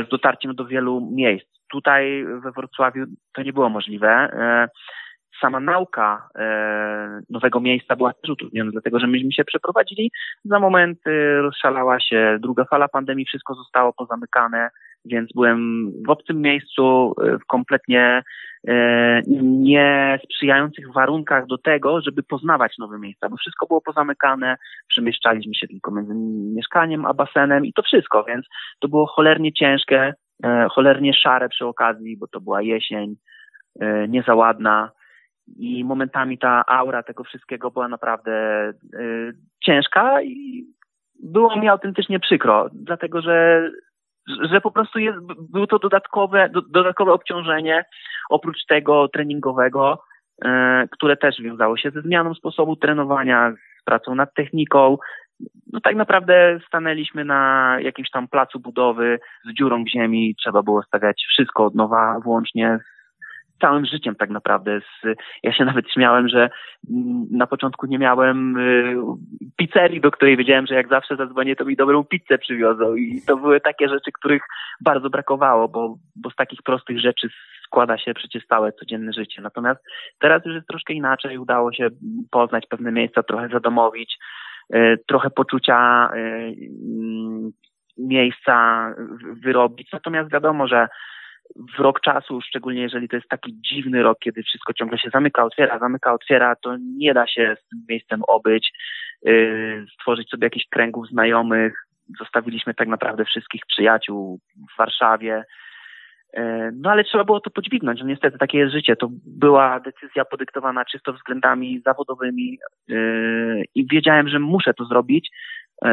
z 0.04 0.08
dotarciem 0.08 0.54
do 0.54 0.64
wielu 0.66 1.08
miejsc. 1.12 1.46
Tutaj 1.70 2.24
we 2.42 2.52
Wrocławiu 2.52 3.04
to 3.34 3.42
nie 3.42 3.52
było 3.52 3.68
możliwe. 3.68 4.28
Sama 5.42 5.60
nauka 5.60 6.28
e, 6.34 7.20
nowego 7.30 7.60
miejsca 7.60 7.96
była 7.96 8.12
też 8.12 8.30
utrudniona, 8.30 8.70
dlatego 8.70 8.98
że 8.98 9.06
myśmy 9.06 9.32
się 9.32 9.44
przeprowadzili. 9.44 10.10
Za 10.44 10.60
moment 10.60 10.98
rozszalała 11.42 12.00
się 12.00 12.38
druga 12.40 12.64
fala 12.64 12.88
pandemii, 12.88 13.26
wszystko 13.26 13.54
zostało 13.54 13.92
pozamykane 13.92 14.70
więc 15.04 15.30
byłem 15.34 15.90
w 16.06 16.10
obcym 16.10 16.40
miejscu, 16.40 17.14
e, 17.22 17.38
w 17.38 17.46
kompletnie 17.46 18.22
e, 18.68 19.20
nie 19.42 20.18
sprzyjających 20.24 20.92
warunkach 20.92 21.46
do 21.46 21.58
tego, 21.58 22.00
żeby 22.00 22.22
poznawać 22.22 22.78
nowe 22.78 22.98
miejsca, 22.98 23.28
bo 23.28 23.36
wszystko 23.36 23.66
było 23.66 23.80
pozamykane, 23.80 24.56
przemieszczaliśmy 24.88 25.54
się 25.54 25.68
tylko 25.68 25.90
między 25.90 26.14
mieszkaniem 26.54 27.06
a 27.06 27.14
basenem 27.14 27.66
i 27.66 27.72
to 27.72 27.82
wszystko, 27.82 28.24
więc 28.24 28.46
to 28.80 28.88
było 28.88 29.06
cholernie 29.06 29.52
ciężkie, 29.52 30.14
cholernie 30.70 31.14
szare 31.14 31.48
przy 31.48 31.66
okazji, 31.66 32.16
bo 32.16 32.26
to 32.26 32.40
była 32.40 32.62
jesień, 32.62 33.16
niezaładna 34.08 34.90
i 35.56 35.84
momentami 35.84 36.38
ta 36.38 36.64
aura 36.66 37.02
tego 37.02 37.24
wszystkiego 37.24 37.70
była 37.70 37.88
naprawdę 37.88 38.32
ciężka 39.64 40.22
i 40.22 40.64
było 41.22 41.56
mi 41.56 41.68
autentycznie 41.68 42.20
przykro, 42.20 42.68
dlatego 42.72 43.22
że 43.22 43.70
że 44.28 44.60
po 44.60 44.70
prostu 44.70 44.98
jest, 44.98 45.18
było 45.50 45.66
to 45.66 45.78
dodatkowe, 45.78 46.48
do, 46.48 46.62
dodatkowe 46.62 47.12
obciążenie 47.12 47.84
oprócz 48.30 48.66
tego 48.68 49.08
treningowego, 49.08 50.02
e, 50.44 50.88
które 50.90 51.16
też 51.16 51.40
wiązało 51.40 51.76
się 51.76 51.90
ze 51.90 52.02
zmianą 52.02 52.34
sposobu 52.34 52.76
trenowania, 52.76 53.52
z 53.80 53.84
pracą 53.84 54.14
nad 54.14 54.34
techniką. 54.34 54.98
No 55.72 55.80
tak 55.80 55.96
naprawdę 55.96 56.60
stanęliśmy 56.66 57.24
na 57.24 57.76
jakimś 57.80 58.10
tam 58.10 58.28
placu 58.28 58.60
budowy 58.60 59.18
z 59.44 59.54
dziurą 59.54 59.84
w 59.84 59.88
ziemi, 59.88 60.34
trzeba 60.38 60.62
było 60.62 60.82
stawiać 60.82 61.24
wszystko 61.28 61.64
od 61.64 61.74
nowa, 61.74 62.20
włącznie 62.24 62.78
całym 63.62 63.86
życiem 63.86 64.14
tak 64.14 64.30
naprawdę. 64.30 64.80
Z, 64.80 65.18
ja 65.42 65.52
się 65.52 65.64
nawet 65.64 65.90
śmiałem, 65.90 66.28
że 66.28 66.50
mm, 66.90 67.26
na 67.30 67.46
początku 67.46 67.86
nie 67.86 67.98
miałem 67.98 68.56
y, 68.58 68.96
pizzerii, 69.56 70.00
do 70.00 70.10
której 70.10 70.36
wiedziałem, 70.36 70.66
że 70.66 70.74
jak 70.74 70.88
zawsze 70.88 71.16
zadzwonię, 71.16 71.56
to 71.56 71.64
mi 71.64 71.76
dobrą 71.76 72.04
pizzę 72.04 72.38
przywiozą 72.38 72.94
i 72.94 73.22
to 73.26 73.36
były 73.36 73.60
takie 73.60 73.88
rzeczy, 73.88 74.12
których 74.12 74.42
bardzo 74.80 75.10
brakowało, 75.10 75.68
bo, 75.68 75.96
bo 76.16 76.30
z 76.30 76.36
takich 76.36 76.62
prostych 76.62 77.00
rzeczy 77.00 77.28
składa 77.66 77.98
się 77.98 78.14
przecież 78.14 78.46
całe 78.46 78.72
codzienne 78.72 79.12
życie. 79.12 79.42
Natomiast 79.42 79.80
teraz 80.20 80.44
już 80.44 80.54
jest 80.54 80.68
troszkę 80.68 80.92
inaczej, 80.92 81.38
udało 81.38 81.72
się 81.72 81.88
poznać 82.30 82.66
pewne 82.66 82.92
miejsca, 82.92 83.22
trochę 83.22 83.48
zadomowić, 83.48 84.18
y, 84.74 84.98
trochę 85.08 85.30
poczucia 85.30 86.10
y, 86.14 86.18
mm, 86.18 87.50
miejsca 87.98 88.86
wyrobić. 89.42 89.92
Natomiast 89.92 90.32
wiadomo, 90.32 90.68
że 90.68 90.88
w 91.56 91.80
rok 91.80 92.00
czasu, 92.00 92.40
szczególnie 92.40 92.82
jeżeli 92.82 93.08
to 93.08 93.16
jest 93.16 93.28
taki 93.28 93.60
dziwny 93.60 94.02
rok, 94.02 94.18
kiedy 94.18 94.42
wszystko 94.42 94.72
ciągle 94.72 94.98
się 94.98 95.10
zamyka, 95.10 95.44
otwiera, 95.44 95.78
zamyka, 95.78 96.12
otwiera, 96.12 96.56
to 96.56 96.76
nie 96.96 97.14
da 97.14 97.26
się 97.26 97.56
z 97.64 97.68
tym 97.68 97.84
miejscem 97.88 98.22
obyć, 98.28 98.72
yy, 99.22 99.86
stworzyć 99.94 100.30
sobie 100.30 100.46
jakichś 100.46 100.66
kręgów 100.70 101.08
znajomych. 101.08 101.86
Zostawiliśmy 102.18 102.74
tak 102.74 102.88
naprawdę 102.88 103.24
wszystkich 103.24 103.62
przyjaciół 103.66 104.40
w 104.74 104.78
Warszawie. 104.78 105.44
Yy, 106.34 106.42
no 106.74 106.90
ale 106.90 107.04
trzeba 107.04 107.24
było 107.24 107.40
to 107.40 107.50
podźwignąć. 107.50 108.00
No 108.00 108.06
niestety 108.06 108.38
takie 108.38 108.58
jest 108.58 108.72
życie. 108.72 108.96
To 108.96 109.08
była 109.26 109.80
decyzja 109.80 110.24
podyktowana 110.24 110.84
czysto 110.84 111.12
względami 111.12 111.82
zawodowymi 111.84 112.58
yy, 112.88 113.64
i 113.74 113.86
wiedziałem, 113.86 114.28
że 114.28 114.38
muszę 114.38 114.74
to 114.74 114.84
zrobić, 114.84 115.30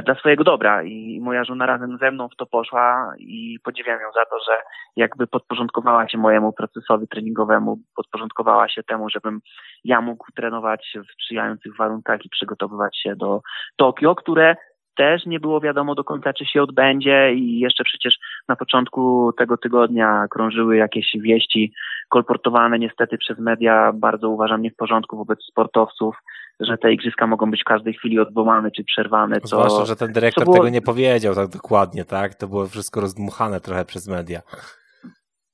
dla 0.05 0.15
swojego 0.15 0.43
dobra. 0.43 0.83
I 0.83 1.19
moja 1.21 1.43
żona 1.43 1.65
razem 1.65 1.97
ze 1.97 2.11
mną 2.11 2.29
w 2.29 2.35
to 2.35 2.45
poszła 2.45 3.13
i 3.17 3.59
podziwiam 3.63 4.01
ją 4.01 4.07
za 4.11 4.25
to, 4.25 4.39
że 4.47 4.61
jakby 4.95 5.27
podporządkowała 5.27 6.09
się 6.09 6.17
mojemu 6.17 6.53
procesowi 6.53 7.07
treningowemu, 7.07 7.79
podporządkowała 7.95 8.69
się 8.69 8.83
temu, 8.83 9.09
żebym 9.09 9.39
ja 9.83 10.01
mógł 10.01 10.25
trenować 10.35 10.97
w 11.09 11.13
sprzyjających 11.13 11.77
warunkach 11.77 12.25
i 12.25 12.29
przygotowywać 12.29 12.97
się 12.97 13.15
do 13.15 13.41
Tokio, 13.75 14.15
które 14.15 14.55
też 14.99 15.25
nie 15.25 15.39
było 15.39 15.61
wiadomo 15.61 15.95
do 15.95 16.03
końca, 16.03 16.33
czy 16.33 16.45
się 16.45 16.63
odbędzie. 16.63 17.33
I 17.33 17.59
jeszcze 17.59 17.83
przecież 17.83 18.17
na 18.47 18.55
początku 18.55 19.33
tego 19.37 19.57
tygodnia 19.57 20.25
krążyły 20.29 20.77
jakieś 20.77 21.11
wieści 21.15 21.73
kolportowane 22.09 22.79
niestety 22.79 23.17
przez 23.17 23.39
media, 23.39 23.91
bardzo 23.93 24.29
uważam 24.29 24.61
nie 24.61 24.71
w 24.71 24.75
porządku 24.75 25.17
wobec 25.17 25.43
sportowców, 25.43 26.15
że 26.59 26.77
te 26.77 26.93
igrzyska 26.93 27.27
mogą 27.27 27.51
być 27.51 27.61
w 27.61 27.65
każdej 27.65 27.93
chwili 27.93 28.19
odwołane 28.19 28.71
czy 28.71 28.83
przerwane. 28.83 29.41
Co, 29.41 29.47
Zwłaszcza, 29.47 29.85
że 29.85 29.95
ten 29.95 30.13
dyrektor 30.13 30.43
było... 30.43 30.55
tego 30.55 30.69
nie 30.69 30.81
powiedział 30.81 31.35
tak 31.35 31.47
dokładnie, 31.47 32.05
tak? 32.05 32.35
To 32.35 32.47
było 32.47 32.67
wszystko 32.67 33.01
rozdmuchane 33.01 33.59
trochę 33.59 33.85
przez 33.85 34.07
media. 34.07 34.41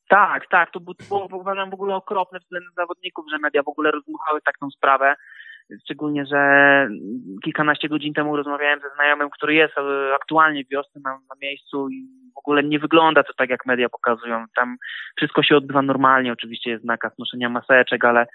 Tak, 0.10 0.48
tak, 0.50 0.72
to 0.72 0.80
było, 0.80 0.96
to 0.96 1.04
było 1.08 1.42
uważam 1.42 1.70
w 1.70 1.74
ogóle 1.74 1.96
okropne 1.96 2.40
względem 2.40 2.72
zawodników, 2.76 3.26
że 3.32 3.38
media 3.38 3.64
w 3.64 3.68
ogóle 3.68 3.92
rozdmuchały 3.92 4.42
taką 4.42 4.70
sprawę. 4.70 5.16
Szczególnie, 5.84 6.26
że 6.26 6.40
kilkanaście 7.44 7.90
godzin 7.90 8.14
temu 8.14 8.38
rozmawiałem 8.38 8.80
ze 8.80 8.96
znajomym, 8.96 9.30
który 9.30 9.54
jest 9.54 9.78
e, 9.78 10.16
aktualnie 10.16 10.64
w 10.66 10.70
wiosce 10.70 11.00
na, 11.04 11.12
na 11.12 11.36
miejscu 11.42 11.90
i 11.90 12.08
w 12.36 12.38
ogóle 12.38 12.64
nie 12.64 12.80
wygląda 12.80 13.24
to 13.24 13.34
tak, 13.38 13.50
jak 13.50 13.66
media 13.66 13.90
pokazują. 13.90 14.46
Tam 14.56 14.78
wszystko 15.18 15.44
się 15.44 15.58
odbywa 15.58 15.82
normalnie, 15.82 16.32
oczywiście 16.32 16.72
jest 16.72 16.86
nakaz 16.86 17.18
noszenia 17.20 17.50
maseczek, 17.50 18.06
ale 18.06 18.28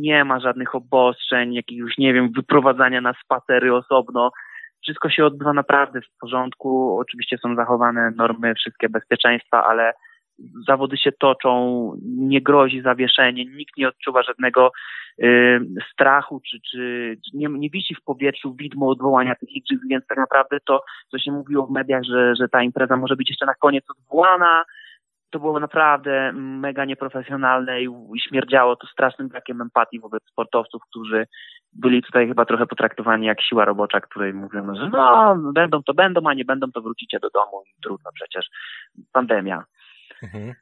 nie 0.00 0.24
ma 0.24 0.40
żadnych 0.40 0.74
obostrzeń, 0.74 1.54
jakiegoś, 1.54 1.98
nie 1.98 2.14
wiem, 2.14 2.32
wyprowadzania 2.32 3.00
na 3.00 3.14
spacery 3.24 3.74
osobno. 3.74 4.30
Wszystko 4.82 5.10
się 5.10 5.26
odbywa 5.26 5.52
naprawdę 5.52 6.00
w 6.00 6.18
porządku. 6.20 6.98
Oczywiście 6.98 7.38
są 7.38 7.54
zachowane 7.54 8.10
normy, 8.16 8.54
wszystkie 8.54 8.88
bezpieczeństwa, 8.88 9.66
ale 9.66 9.92
zawody 10.66 10.96
się 10.96 11.12
toczą, 11.12 11.92
nie 12.02 12.40
grozi 12.40 12.82
zawieszenie, 12.82 13.44
nikt 13.44 13.76
nie 13.76 13.88
odczuwa 13.88 14.22
żadnego 14.22 14.72
y, 15.22 15.60
strachu, 15.92 16.40
czy, 16.50 16.58
czy, 16.70 17.16
nie, 17.34 17.48
nie 17.48 17.70
wisi 17.70 17.94
w 17.94 18.04
powietrzu 18.04 18.54
widmo 18.54 18.88
odwołania 18.88 19.34
tych 19.34 19.50
igrzysk, 19.50 19.82
więc 19.90 20.06
tak 20.06 20.18
naprawdę 20.18 20.58
to, 20.66 20.84
co 21.10 21.18
się 21.18 21.32
mówiło 21.32 21.66
w 21.66 21.70
mediach, 21.70 22.02
że, 22.02 22.34
że 22.36 22.48
ta 22.48 22.62
impreza 22.62 22.96
może 22.96 23.16
być 23.16 23.30
jeszcze 23.30 23.46
na 23.46 23.54
koniec 23.54 23.84
odwołana, 23.90 24.64
to 25.30 25.38
było 25.38 25.60
naprawdę 25.60 26.32
mega 26.34 26.84
nieprofesjonalne 26.84 27.82
i, 27.82 27.84
i 28.14 28.20
śmierdziało 28.28 28.76
to 28.76 28.86
strasznym 28.86 29.28
brakiem 29.28 29.62
empatii 29.62 30.00
wobec 30.00 30.22
sportowców, 30.24 30.82
którzy 30.90 31.26
byli 31.72 32.02
tutaj 32.02 32.28
chyba 32.28 32.44
trochę 32.44 32.66
potraktowani 32.66 33.26
jak 33.26 33.42
siła 33.42 33.64
robocza, 33.64 34.00
której 34.00 34.34
mówiono, 34.34 34.76
że 34.76 34.88
no, 34.88 35.52
będą 35.54 35.82
to 35.82 35.94
będą, 35.94 36.20
a 36.28 36.34
nie 36.34 36.44
będą 36.44 36.72
to 36.72 36.80
wrócicie 36.82 37.18
do 37.20 37.30
domu 37.30 37.62
i 37.66 37.82
trudno 37.82 38.10
przecież, 38.14 38.46
pandemia. 39.12 39.64
Mhm. 40.22 40.54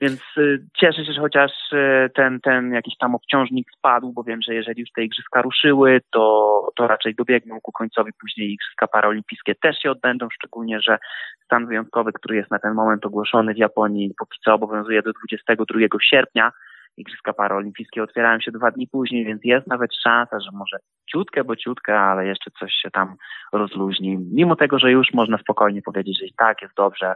Więc 0.00 0.20
y, 0.38 0.66
cieszę 0.76 1.04
się, 1.04 1.12
że 1.12 1.20
chociaż 1.20 1.50
y, 1.72 2.10
ten, 2.14 2.40
ten 2.40 2.72
jakiś 2.72 2.94
tam 2.98 3.14
obciążnik 3.14 3.68
spadł, 3.78 4.12
bo 4.12 4.22
wiem, 4.22 4.42
że 4.42 4.54
jeżeli 4.54 4.80
już 4.80 4.90
te 4.96 5.04
igrzyska 5.04 5.42
ruszyły, 5.42 6.00
to, 6.10 6.72
to 6.76 6.86
raczej 6.86 7.14
dobiegną 7.14 7.60
ku 7.60 7.72
końcowi 7.72 8.12
później 8.20 8.52
igrzyska 8.52 8.86
paraolimpijskie 8.86 9.54
też 9.54 9.78
się 9.78 9.90
odbędą, 9.90 10.28
szczególnie, 10.32 10.80
że 10.80 10.98
stan 11.44 11.66
wyjątkowy, 11.66 12.12
który 12.12 12.36
jest 12.36 12.50
na 12.50 12.58
ten 12.58 12.74
moment 12.74 13.06
ogłoszony 13.06 13.54
w 13.54 13.58
Japonii, 13.58 14.14
póki 14.18 14.38
co 14.44 14.54
obowiązuje 14.54 15.02
do 15.02 15.12
22 15.12 15.78
sierpnia. 16.02 16.52
Igrzyska 16.96 17.32
paraolimpijskie 17.32 18.02
otwierają 18.02 18.40
się 18.40 18.52
dwa 18.52 18.70
dni 18.70 18.88
później, 18.88 19.24
więc 19.24 19.44
jest 19.44 19.66
nawet 19.66 19.90
szansa, 19.94 20.40
że 20.40 20.50
może 20.52 20.76
ciutkę, 21.10 21.44
bo 21.44 21.56
ciutkę, 21.56 22.00
ale 22.00 22.26
jeszcze 22.26 22.50
coś 22.50 22.72
się 22.72 22.90
tam 22.90 23.16
rozluźni. 23.52 24.18
Mimo 24.32 24.56
tego, 24.56 24.78
że 24.78 24.90
już 24.90 25.12
można 25.14 25.38
spokojnie 25.38 25.82
powiedzieć, 25.82 26.18
że 26.18 26.26
i 26.26 26.32
tak 26.36 26.62
jest 26.62 26.74
dobrze, 26.74 27.14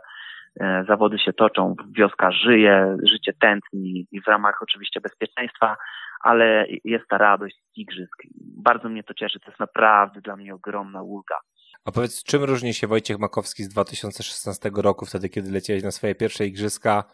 zawody 0.88 1.18
się 1.18 1.32
toczą, 1.32 1.74
wioska 1.96 2.32
żyje, 2.32 2.96
życie 3.02 3.32
tętni 3.40 4.06
i 4.12 4.20
w 4.20 4.26
ramach 4.26 4.62
oczywiście 4.62 5.00
bezpieczeństwa, 5.00 5.76
ale 6.20 6.66
jest 6.84 7.08
ta 7.08 7.18
radość 7.18 7.56
z 7.56 7.78
igrzysk. 7.78 8.22
Bardzo 8.64 8.88
mnie 8.88 9.02
to 9.04 9.14
cieszy, 9.14 9.40
to 9.40 9.50
jest 9.50 9.60
naprawdę 9.60 10.20
dla 10.20 10.36
mnie 10.36 10.54
ogromna 10.54 11.02
ulga. 11.02 11.36
A 11.84 11.92
powiedz, 11.92 12.24
czym 12.24 12.44
różni 12.44 12.74
się 12.74 12.86
Wojciech 12.86 13.18
Makowski 13.18 13.64
z 13.64 13.68
2016 13.68 14.70
roku, 14.76 15.06
wtedy 15.06 15.28
kiedy 15.28 15.50
leciałeś 15.50 15.82
na 15.82 15.90
swoje 15.90 16.14
pierwsze 16.14 16.46
igrzyska? 16.46 17.04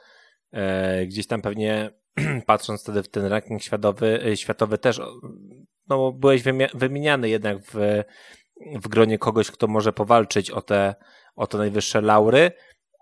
E, 0.53 1.07
gdzieś 1.07 1.26
tam 1.26 1.43
pewnie 1.43 1.91
patrząc 2.47 2.83
wtedy 2.83 3.03
w 3.03 3.09
ten 3.09 3.26
ranking 3.26 3.62
światowy, 3.62 4.21
e, 4.26 4.37
światowy 4.37 4.79
też, 4.79 5.00
no 5.88 6.12
byłeś 6.12 6.43
wymieniany 6.75 7.29
jednak 7.29 7.59
w, 7.59 8.03
w 8.83 8.88
gronie 8.88 9.19
kogoś, 9.19 9.50
kto 9.50 9.67
może 9.67 9.93
powalczyć 9.93 10.50
o 10.50 10.62
te, 10.62 10.95
o 11.37 11.47
te 11.47 11.59
najwyższe 11.59 12.00
laury. 12.00 12.53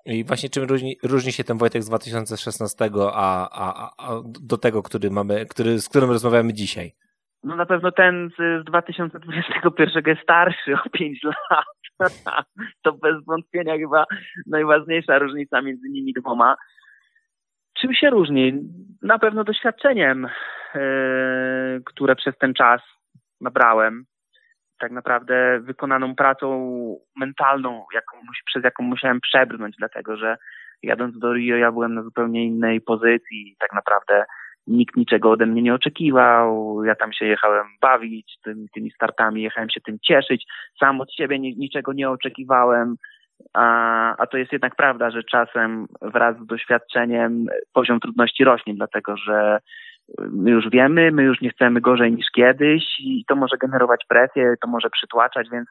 I 0.05 0.25
właśnie 0.25 0.49
czym 0.49 0.65
różni, 0.65 0.97
różni 1.03 1.33
się 1.33 1.45
ten 1.45 1.59
Wojtek 1.59 1.83
z 1.83 1.89
2016, 1.89 2.91
a, 3.13 3.49
a, 3.53 3.91
a 3.99 4.21
do 4.41 4.59
tego, 4.59 4.83
który 4.83 5.11
mamy, 5.11 5.47
który, 5.47 5.79
z 5.79 5.89
którym 5.89 6.11
rozmawiamy 6.11 6.53
dzisiaj? 6.53 6.93
No 7.45 7.57
na 7.57 7.67
pewno 7.67 7.93
ten 7.93 8.31
z 8.39 8.65
2021 8.65 10.03
jest 10.07 10.23
starszy 10.23 10.75
o 10.75 10.91
5 10.91 11.21
lat. 11.25 11.65
to 12.83 12.93
bez 12.93 13.25
wątpienia 13.25 13.77
chyba 13.77 14.05
najważniejsza 14.47 15.19
różnica 15.19 15.63
między 15.63 15.89
nimi 15.89 16.13
dwoma. 16.13 16.57
Czym 17.75 17.95
się 17.95 18.11
różni? 18.11 18.53
Na 19.03 19.19
pewno 19.19 19.45
doświadczeniem, 19.45 20.29
yy, 20.75 20.81
które 21.85 22.17
przez 22.17 22.39
ten 22.39 22.55
czas 22.55 22.81
nabrałem 23.41 24.05
tak 24.83 24.93
naprawdę 24.93 25.61
wykonaną 25.61 26.15
pracą 26.15 26.47
mentalną, 27.17 27.85
jaką, 27.95 28.17
przez 28.47 28.65
jaką 28.65 28.83
musiałem 28.83 29.21
przebrnąć, 29.21 29.77
dlatego 29.79 30.17
że 30.17 30.37
jadąc 30.83 31.19
do 31.19 31.33
Rio 31.33 31.57
ja 31.57 31.73
byłem 31.73 31.95
na 31.95 32.03
zupełnie 32.03 32.45
innej 32.45 32.81
pozycji 32.81 33.57
tak 33.59 33.73
naprawdę 33.73 34.25
nikt 34.67 34.97
niczego 34.97 35.31
ode 35.31 35.47
mnie 35.47 35.63
nie 35.63 35.75
oczekiwał, 35.75 36.79
ja 36.85 36.95
tam 36.95 37.13
się 37.13 37.27
jechałem 37.27 37.67
bawić 37.81 38.39
tymi, 38.45 38.69
tymi 38.75 38.91
startami, 38.91 39.43
jechałem 39.43 39.71
się 39.71 39.81
tym 39.81 39.99
cieszyć, 40.03 40.45
sam 40.81 41.01
od 41.01 41.13
siebie 41.13 41.39
ni, 41.39 41.57
niczego 41.57 41.93
nie 41.93 42.11
oczekiwałem, 42.11 42.97
a, 43.55 44.17
a 44.17 44.27
to 44.27 44.37
jest 44.37 44.53
jednak 44.53 44.77
prawda, 44.77 45.11
że 45.11 45.23
czasem 45.25 45.87
wraz 46.01 46.37
z 46.37 46.47
doświadczeniem 46.47 47.47
poziom 47.73 48.01
trudności 48.01 48.45
rośnie, 48.45 48.75
dlatego 48.75 49.17
że 49.17 49.59
my 50.19 50.51
już 50.51 50.71
wiemy, 50.71 51.13
my 51.13 51.23
już 51.23 51.41
nie 51.41 51.51
chcemy 51.51 51.81
gorzej 51.81 52.13
niż 52.13 52.27
kiedyś 52.35 53.01
i 53.01 53.25
to 53.29 53.37
może 53.37 53.57
generować 53.57 54.05
presję, 54.09 54.55
to 54.61 54.69
może 54.69 54.91
przytłaczać, 54.91 55.49
więc 55.53 55.69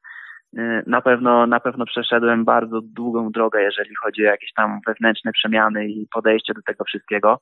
y, 0.57 0.83
na 0.87 1.01
pewno, 1.01 1.47
na 1.47 1.59
pewno 1.59 1.85
przeszedłem 1.85 2.45
bardzo 2.45 2.81
długą 2.81 3.31
drogę, 3.31 3.61
jeżeli 3.61 3.95
chodzi 3.95 4.21
o 4.21 4.29
jakieś 4.29 4.53
tam 4.53 4.79
wewnętrzne 4.87 5.31
przemiany 5.31 5.87
i 5.87 6.07
podejście 6.13 6.53
do 6.53 6.61
tego 6.61 6.83
wszystkiego. 6.83 7.39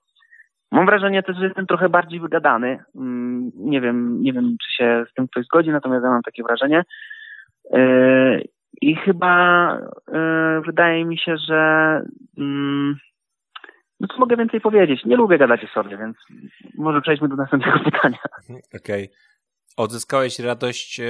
Mam 0.71 0.85
wrażenie 0.85 1.23
też, 1.23 1.37
że 1.37 1.45
jestem 1.45 1.67
trochę 1.67 1.89
bardziej 1.89 2.19
wygadany. 2.19 2.79
Mm, 2.95 3.51
nie 3.55 3.81
wiem, 3.81 4.21
nie 4.21 4.33
wiem, 4.33 4.55
czy 4.63 4.75
się 4.77 5.05
z 5.11 5.13
tym 5.13 5.27
ktoś 5.27 5.45
zgodzi, 5.45 5.69
natomiast 5.69 6.03
ja 6.03 6.09
mam 6.09 6.21
takie 6.21 6.43
wrażenie. 6.43 6.83
Y, 7.75 8.47
I 8.81 8.95
chyba 8.95 9.75
y, 9.77 10.61
wydaje 10.65 11.05
mi 11.05 11.17
się, 11.17 11.37
że 11.37 12.01
mm, 12.37 12.95
no 13.99 14.07
co 14.07 14.17
mogę 14.17 14.37
więcej 14.37 14.61
powiedzieć? 14.61 15.05
Nie 15.05 15.15
lubię 15.15 15.37
gadać 15.37 15.63
o 15.63 15.67
sobie, 15.67 15.97
więc 15.97 16.17
może 16.75 17.01
przejdźmy 17.01 17.27
do 17.29 17.35
następnego 17.35 17.79
pytania. 17.91 18.17
Okej. 18.49 19.05
Okay. 19.05 19.09
Odzyskałeś 19.77 20.39
radość 20.39 20.99
e, 20.99 21.03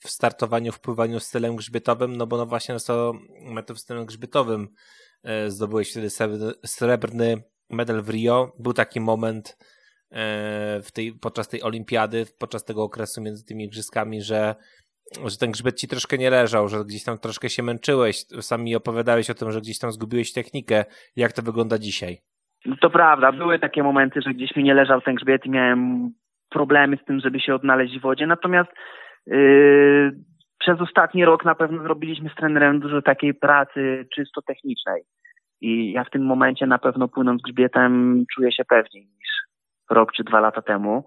w 0.00 0.10
startowaniu, 0.10 0.72
w 0.72 0.80
pływaniu 0.80 1.20
stylem 1.20 1.56
grzbietowym, 1.56 2.16
no 2.16 2.26
bo 2.26 2.36
no 2.36 2.46
właśnie 2.46 2.76
to 2.86 3.12
metod 3.40 3.78
stylem 3.78 4.06
grzbietowym 4.06 4.68
e, 5.22 5.50
zdobyłeś 5.50 5.90
wtedy 5.90 6.08
srebrny 6.66 7.42
medal 7.70 8.02
w 8.02 8.08
Rio. 8.08 8.52
Był 8.58 8.72
taki 8.72 9.00
moment 9.00 9.56
e, 10.10 10.80
w 10.82 10.92
tej, 10.92 11.12
podczas 11.12 11.48
tej 11.48 11.62
olimpiady, 11.62 12.26
podczas 12.38 12.64
tego 12.64 12.82
okresu 12.82 13.22
między 13.22 13.44
tymi 13.44 13.64
igrzyskami, 13.64 14.22
że 14.22 14.54
że 15.26 15.36
ten 15.40 15.50
grzbiet 15.50 15.74
ci 15.80 15.88
troszkę 15.88 16.18
nie 16.18 16.30
leżał, 16.30 16.68
że 16.68 16.84
gdzieś 16.84 17.04
tam 17.04 17.18
troszkę 17.18 17.48
się 17.48 17.62
męczyłeś. 17.62 18.16
Sami 18.26 18.76
opowiadałeś 18.76 19.30
o 19.30 19.34
tym, 19.34 19.52
że 19.52 19.60
gdzieś 19.60 19.78
tam 19.78 19.92
zgubiłeś 19.92 20.32
technikę. 20.32 20.84
Jak 21.16 21.32
to 21.32 21.42
wygląda 21.42 21.78
dzisiaj? 21.78 22.18
To 22.80 22.90
prawda, 22.90 23.32
były 23.32 23.58
takie 23.58 23.82
momenty, 23.82 24.20
że 24.22 24.34
gdzieś 24.34 24.56
mi 24.56 24.64
nie 24.64 24.74
leżał 24.74 25.00
ten 25.00 25.14
grzbiet 25.14 25.46
i 25.46 25.50
miałem 25.50 26.10
problemy 26.50 26.96
z 27.02 27.04
tym, 27.04 27.20
żeby 27.20 27.40
się 27.40 27.54
odnaleźć 27.54 27.98
w 27.98 28.02
wodzie. 28.02 28.26
Natomiast 28.26 28.70
yy, 29.26 30.12
przez 30.58 30.80
ostatni 30.80 31.24
rok 31.24 31.44
na 31.44 31.54
pewno 31.54 31.82
zrobiliśmy 31.82 32.30
z 32.30 32.34
trenerem 32.34 32.80
dużo 32.80 33.02
takiej 33.02 33.34
pracy 33.34 34.06
czysto 34.14 34.42
technicznej. 34.42 35.02
I 35.60 35.92
ja 35.92 36.04
w 36.04 36.10
tym 36.10 36.26
momencie 36.26 36.66
na 36.66 36.78
pewno 36.78 37.08
płynąc 37.08 37.42
grzbietem 37.42 38.24
czuję 38.34 38.52
się 38.52 38.64
pewniej 38.64 39.04
niż 39.04 39.28
rok 39.90 40.12
czy 40.12 40.24
dwa 40.24 40.40
lata 40.40 40.62
temu. 40.62 41.04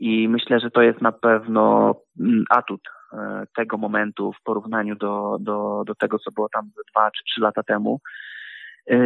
I 0.00 0.28
myślę, 0.28 0.60
że 0.60 0.70
to 0.70 0.82
jest 0.82 1.00
na 1.00 1.12
pewno 1.12 1.94
mm, 2.20 2.44
atut 2.50 2.80
tego 3.56 3.78
momentu 3.78 4.32
w 4.32 4.42
porównaniu 4.42 4.96
do, 4.96 5.36
do, 5.40 5.82
do 5.86 5.94
tego, 5.94 6.18
co 6.18 6.30
było 6.30 6.48
tam 6.48 6.70
dwa 6.92 7.10
czy 7.10 7.24
trzy 7.24 7.40
lata 7.40 7.62
temu. 7.62 8.00
E, 8.90 8.96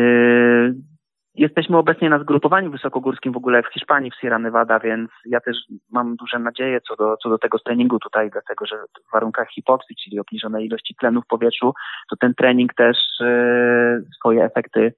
jesteśmy 1.34 1.76
obecnie 1.76 2.10
na 2.10 2.18
zgrupowaniu 2.18 2.70
wysokogórskim 2.70 3.32
w 3.32 3.36
ogóle 3.36 3.62
w 3.62 3.72
Hiszpanii, 3.72 4.10
w 4.10 4.14
Sierra 4.20 4.38
Nevada, 4.38 4.78
więc 4.78 5.10
ja 5.26 5.40
też 5.40 5.56
mam 5.90 6.16
duże 6.16 6.38
nadzieje 6.38 6.80
co 6.80 6.96
do, 6.96 7.16
co 7.16 7.28
do 7.28 7.38
tego 7.38 7.58
treningu 7.58 7.98
tutaj, 7.98 8.30
dlatego 8.30 8.66
że 8.66 8.76
w 8.76 9.12
warunkach 9.12 9.50
hipoksji, 9.50 9.96
czyli 9.96 10.20
obniżonej 10.20 10.66
ilości 10.66 10.94
tlenu 10.94 11.22
w 11.22 11.26
powietrzu, 11.26 11.72
to 12.10 12.16
ten 12.16 12.34
trening 12.34 12.74
też 12.74 12.96
e, 13.20 14.00
swoje 14.18 14.44
efekty 14.44 14.94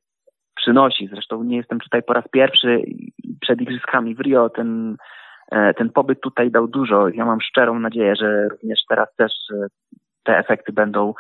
przynosi. 0.56 1.08
Zresztą 1.12 1.42
nie 1.42 1.56
jestem 1.56 1.78
tutaj 1.78 2.02
po 2.02 2.12
raz 2.12 2.24
pierwszy 2.32 2.82
przed 3.40 3.60
igrzyskami 3.60 4.14
w 4.14 4.20
Rio. 4.20 4.50
Ten 4.50 4.96
E, 4.96 4.96
ten 5.50 5.90
pobyt 5.90 6.21
tutaj 6.21 6.50
dał 6.50 6.69
dużo. 6.69 7.09
Ja 7.09 7.25
mam 7.25 7.40
szczerą 7.40 7.78
nadzieję, 7.78 8.17
że 8.17 8.49
również 8.49 8.81
teraz 8.88 9.14
też 9.17 9.33
e, 9.52 9.67
te 10.23 10.38
efekty 10.38 10.73
będą 10.73 11.14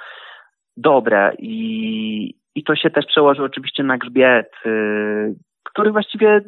dobre 0.76 1.32
i, 1.38 2.34
i 2.54 2.64
to 2.64 2.76
się 2.76 2.90
też 2.90 3.06
przełoży 3.06 3.42
oczywiście 3.42 3.82
na 3.82 3.98
grzbiet, 3.98 4.50
e, 4.66 4.70
który 5.64 5.92
właściwie 5.92 6.40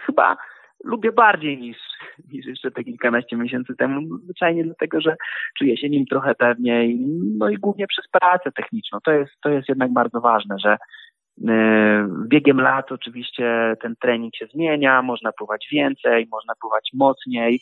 chyba 0.00 0.36
lubię 0.84 1.12
bardziej 1.12 1.58
niż, 1.58 1.76
niż 2.32 2.46
jeszcze 2.46 2.70
te 2.70 2.84
kilkanaście 2.84 3.36
miesięcy 3.36 3.76
temu, 3.76 4.18
zwyczajnie 4.18 4.64
dlatego, 4.64 5.00
że 5.00 5.16
czuję 5.58 5.76
się 5.76 5.88
nim 5.88 6.06
trochę 6.06 6.34
pewniej, 6.34 6.98
no 7.38 7.48
i 7.48 7.56
głównie 7.56 7.86
przez 7.86 8.08
pracę 8.08 8.52
techniczną. 8.52 8.98
To 9.04 9.12
jest, 9.12 9.32
to 9.42 9.48
jest 9.48 9.68
jednak 9.68 9.92
bardzo 9.92 10.20
ważne, 10.20 10.56
że 10.58 10.76
E, 10.76 10.78
biegiem 12.28 12.60
lat 12.60 12.92
oczywiście 12.92 13.76
ten 13.82 13.94
trening 13.96 14.36
się 14.36 14.46
zmienia, 14.46 15.02
można 15.02 15.32
pływać 15.32 15.68
więcej, 15.72 16.28
można 16.30 16.54
pływać 16.60 16.90
mocniej, 16.94 17.60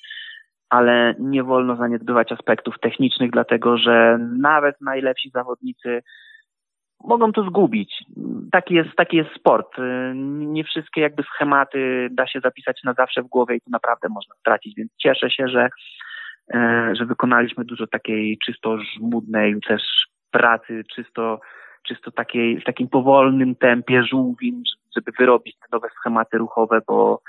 ale 0.69 1.14
nie 1.19 1.43
wolno 1.43 1.76
zaniedbywać 1.76 2.33
aspektów 2.33 2.75
technicznych, 2.81 3.31
dlatego 3.31 3.78
że 3.78 4.19
nawet 4.38 4.81
najlepsi 4.81 5.31
zawodnicy 5.31 6.02
mogą 7.04 7.33
to 7.33 7.43
zgubić. 7.43 8.04
Taki 8.52 8.75
jest, 8.75 8.90
taki 8.97 9.16
jest 9.16 9.31
sport. 9.31 9.78
E, 9.78 10.12
nie 10.37 10.64
wszystkie 10.64 11.01
jakby 11.01 11.22
schematy 11.22 12.09
da 12.11 12.27
się 12.27 12.40
zapisać 12.40 12.81
na 12.85 12.94
zawsze 12.94 13.22
w 13.22 13.27
głowie 13.27 13.57
i 13.57 13.61
to 13.61 13.70
naprawdę 13.70 14.09
można 14.09 14.35
stracić, 14.35 14.75
więc 14.77 14.92
cieszę 15.03 15.31
się, 15.31 15.48
że, 15.48 15.68
e, 16.55 16.92
że 16.98 17.07
wykonaliśmy 17.07 17.64
dużo 17.64 17.87
takiej 17.87 18.38
czysto 18.44 18.79
żmudnej 18.79 19.61
też 19.68 19.83
pracy, 20.31 20.83
czysto 20.94 21.40
czysto 21.88 22.11
takiej, 22.11 22.61
w 22.61 22.64
takim 22.64 22.88
powolnym 22.88 23.55
tempie 23.55 24.03
żółwin, 24.03 24.62
żeby 24.97 25.12
wyrobić 25.18 25.57
te 25.59 25.66
nowe 25.73 25.88
schematy 25.88 26.38
ruchowe, 26.38 26.81
bo, 26.87 27.20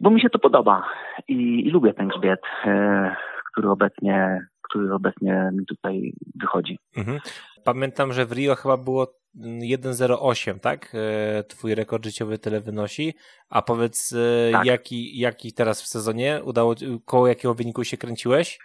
bo 0.00 0.10
mi 0.10 0.20
się 0.20 0.30
to 0.30 0.38
podoba 0.38 0.84
i, 1.28 1.66
i 1.66 1.70
lubię 1.70 1.94
ten 1.94 2.08
grzbiet, 2.08 2.40
e, 2.64 3.16
który 3.52 3.70
obecnie 3.70 4.40
który 4.70 4.94
obecnie 4.94 5.50
mi 5.52 5.66
tutaj 5.66 6.12
wychodzi. 6.40 6.78
Mhm. 6.96 7.18
Pamiętam, 7.64 8.12
że 8.12 8.26
w 8.26 8.32
Rio 8.32 8.54
chyba 8.54 8.76
było 8.76 9.06
1.08, 9.36 10.58
tak? 10.60 10.92
E, 10.94 11.42
twój 11.42 11.74
rekord 11.74 12.04
życiowy 12.04 12.38
tyle 12.38 12.60
wynosi. 12.60 13.14
A 13.50 13.62
powiedz, 13.62 14.12
e, 14.12 14.52
tak. 14.52 14.66
jaki, 14.66 15.18
jaki 15.18 15.52
teraz 15.52 15.82
w 15.82 15.86
sezonie 15.86 16.40
udało, 16.44 16.74
koło 17.04 17.28
jakiego 17.28 17.54
wyniku 17.54 17.84
się 17.84 17.96
kręciłeś? 17.96 18.58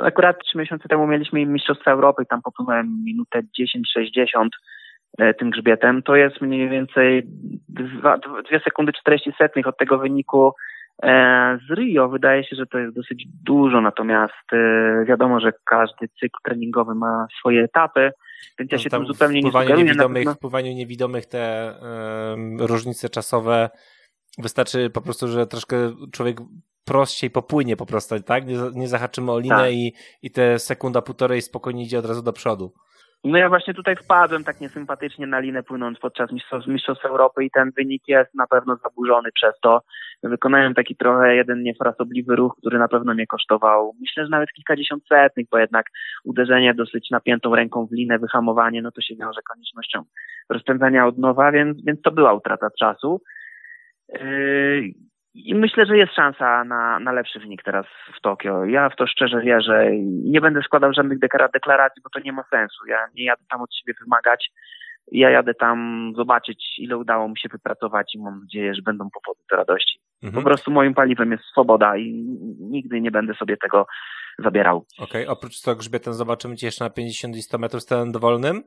Akurat 0.00 0.36
trzy 0.44 0.58
miesiące 0.58 0.88
temu 0.88 1.06
mieliśmy 1.06 1.46
Mistrzostwa 1.46 1.90
Europy 1.90 2.26
tam 2.26 2.42
popłynąłem 2.42 3.04
minutę 3.04 3.42
10-60 3.96 4.48
e, 5.18 5.34
tym 5.34 5.50
grzbietem. 5.50 6.02
To 6.02 6.16
jest 6.16 6.40
mniej 6.40 6.68
więcej 6.68 7.22
2, 7.68 8.18
sekundy 8.64 8.92
40 8.92 9.32
setnych 9.38 9.66
od 9.66 9.78
tego 9.78 9.98
wyniku 9.98 10.52
e, 11.02 11.58
z 11.68 11.78
Rio. 11.78 12.08
Wydaje 12.08 12.44
się, 12.44 12.56
że 12.56 12.66
to 12.66 12.78
jest 12.78 12.94
dosyć 12.94 13.24
dużo, 13.44 13.80
natomiast 13.80 14.52
e, 14.52 15.04
wiadomo, 15.04 15.40
że 15.40 15.52
każdy 15.64 16.08
cykl 16.08 16.38
treningowy 16.44 16.94
ma 16.94 17.26
swoje 17.38 17.62
etapy, 17.62 18.10
więc 18.58 18.72
ja 18.72 18.78
no 18.78 18.82
się 18.82 18.90
tym 18.90 19.06
zupełnie 19.06 19.40
nie 19.40 19.52
sugeruję. 19.52 19.84
Niewidomych, 19.84 20.28
W 20.28 20.38
pływaniu 20.38 20.72
niewidomych 20.72 21.26
te 21.26 21.74
um, 21.82 22.60
różnice 22.60 23.08
czasowe 23.08 23.70
wystarczy 24.38 24.90
po 24.90 25.00
prostu, 25.00 25.28
że 25.28 25.46
troszkę 25.46 25.76
człowiek 26.12 26.40
prościej 26.84 27.30
popłynie 27.30 27.76
po 27.76 27.86
prostu, 27.86 28.22
tak? 28.22 28.46
Nie, 28.46 28.56
nie 28.74 28.88
zahaczymy 28.88 29.32
o 29.32 29.38
linę 29.38 29.56
tak. 29.56 29.72
i, 29.72 29.92
i 30.22 30.30
te 30.30 30.58
sekunda, 30.58 31.02
półtorej 31.02 31.42
spokojnie 31.42 31.82
idzie 31.82 31.98
od 31.98 32.06
razu 32.06 32.22
do 32.22 32.32
przodu. 32.32 32.72
No 33.24 33.38
ja 33.38 33.48
właśnie 33.48 33.74
tutaj 33.74 33.96
wpadłem 33.96 34.44
tak 34.44 34.60
niesympatycznie 34.60 35.26
na 35.26 35.40
linę 35.40 35.62
płynąc 35.62 35.98
podczas 35.98 36.30
Mistrzostw, 36.66 37.04
Europy 37.04 37.44
i 37.44 37.50
ten 37.50 37.70
wynik 37.76 38.02
jest 38.08 38.34
na 38.34 38.46
pewno 38.46 38.76
zaburzony 38.76 39.32
przez 39.32 39.54
to. 39.62 39.82
Wykonałem 40.22 40.74
taki 40.74 40.96
trochę 40.96 41.34
jeden 41.34 41.62
niefrasobliwy 41.62 42.36
ruch, 42.36 42.56
który 42.58 42.78
na 42.78 42.88
pewno 42.88 43.14
mnie 43.14 43.26
kosztował, 43.26 43.94
myślę, 44.00 44.24
że 44.24 44.30
nawet 44.30 44.52
kilkadziesiąt 44.52 45.02
setnych, 45.08 45.46
bo 45.50 45.58
jednak 45.58 45.86
uderzenie 46.24 46.74
dosyć 46.74 47.10
napiętą 47.10 47.54
ręką 47.54 47.86
w 47.86 47.92
linę, 47.92 48.18
wyhamowanie, 48.18 48.82
no 48.82 48.90
to 48.90 49.00
się 49.00 49.16
wiąże 49.16 49.40
koniecznością 49.42 50.02
rozpędzania 50.48 51.06
od 51.06 51.18
nowa, 51.18 51.52
więc, 51.52 51.84
więc 51.84 52.02
to 52.02 52.10
była 52.10 52.32
utrata 52.32 52.68
czasu. 52.78 53.22
Yy, 54.08 54.82
i 55.34 55.54
myślę, 55.54 55.86
że 55.86 55.96
jest 55.96 56.14
szansa 56.14 56.64
na, 56.64 57.00
na 57.00 57.12
lepszy 57.12 57.38
wynik 57.38 57.62
teraz 57.62 57.86
w 58.18 58.20
Tokio. 58.20 58.64
Ja 58.64 58.88
w 58.88 58.96
to 58.96 59.06
szczerze 59.06 59.40
wierzę 59.40 59.94
i 59.94 60.02
nie 60.04 60.40
będę 60.40 60.62
składał 60.62 60.92
żadnych 60.92 61.18
deklaracji, 61.52 62.02
bo 62.02 62.10
to 62.10 62.20
nie 62.20 62.32
ma 62.32 62.44
sensu. 62.50 62.86
Ja 62.86 63.06
nie 63.14 63.24
jadę 63.24 63.42
tam 63.50 63.60
od 63.60 63.74
siebie 63.74 63.94
wymagać. 64.00 64.50
Ja 65.12 65.30
jadę 65.30 65.54
tam 65.54 66.12
zobaczyć, 66.16 66.78
ile 66.78 66.96
udało 66.96 67.28
mi 67.28 67.38
się 67.38 67.48
wypracować 67.48 68.14
i 68.14 68.18
mam 68.18 68.40
nadzieję, 68.40 68.74
że 68.74 68.82
będą 68.82 69.08
powody 69.10 69.40
do 69.50 69.56
radości. 69.56 69.98
Mhm. 70.22 70.42
Po 70.42 70.48
prostu 70.48 70.70
moim 70.70 70.94
paliwem 70.94 71.32
jest 71.32 71.44
swoboda 71.44 71.96
i 71.96 72.12
nigdy 72.60 73.00
nie 73.00 73.10
będę 73.10 73.34
sobie 73.34 73.56
tego 73.56 73.86
zabierał. 74.38 74.76
Okej, 74.98 75.22
okay. 75.22 75.28
oprócz 75.28 75.60
tego 75.60 75.76
grzbietem 75.76 76.12
zobaczymy 76.12 76.56
Cię 76.56 76.66
jeszcze 76.66 76.84
na 76.84 76.90
50 76.90 77.36
i 77.36 77.42
100 77.42 77.58
metrów 77.58 77.82
stylem 77.82 78.12
dowolnym? 78.12 78.62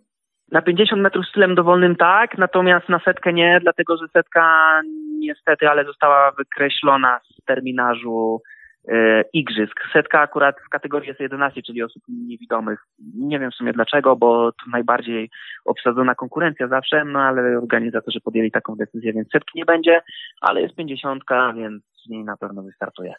Na 0.51 0.61
50 0.61 1.01
metrów 1.01 1.25
stylem 1.25 1.55
dowolnym 1.55 1.95
tak, 1.95 2.37
natomiast 2.37 2.89
na 2.89 2.99
setkę 2.99 3.33
nie, 3.33 3.59
dlatego 3.61 3.97
że 3.97 4.07
setka 4.13 4.81
niestety, 5.19 5.69
ale 5.69 5.85
została 5.85 6.31
wykreślona 6.31 7.19
z 7.23 7.45
terminarzu 7.45 8.41
e, 8.87 9.21
igrzysk. 9.33 9.79
Setka 9.93 10.21
akurat 10.21 10.55
w 10.65 10.69
kategorii 10.69 11.07
jest 11.07 11.19
11, 11.19 11.61
czyli 11.61 11.83
osób 11.83 12.03
niewidomych. 12.07 12.79
Nie 13.15 13.39
wiem 13.39 13.51
w 13.51 13.55
sumie 13.55 13.73
dlaczego, 13.73 14.15
bo 14.15 14.51
to 14.51 14.69
najbardziej 14.71 15.29
obsadzona 15.65 16.15
konkurencja 16.15 16.67
zawsze, 16.67 17.05
no 17.05 17.19
ale 17.19 17.57
organizatorzy 17.57 18.21
podjęli 18.21 18.51
taką 18.51 18.75
decyzję, 18.75 19.13
więc 19.13 19.31
setki 19.31 19.59
nie 19.59 19.65
będzie, 19.65 20.01
ale 20.41 20.61
jest 20.61 20.75
50, 20.75 21.23
więc 21.55 21.83
niej 22.09 22.23
na 22.23 22.37
pewno 22.37 22.63
wystartuje. 22.63 23.13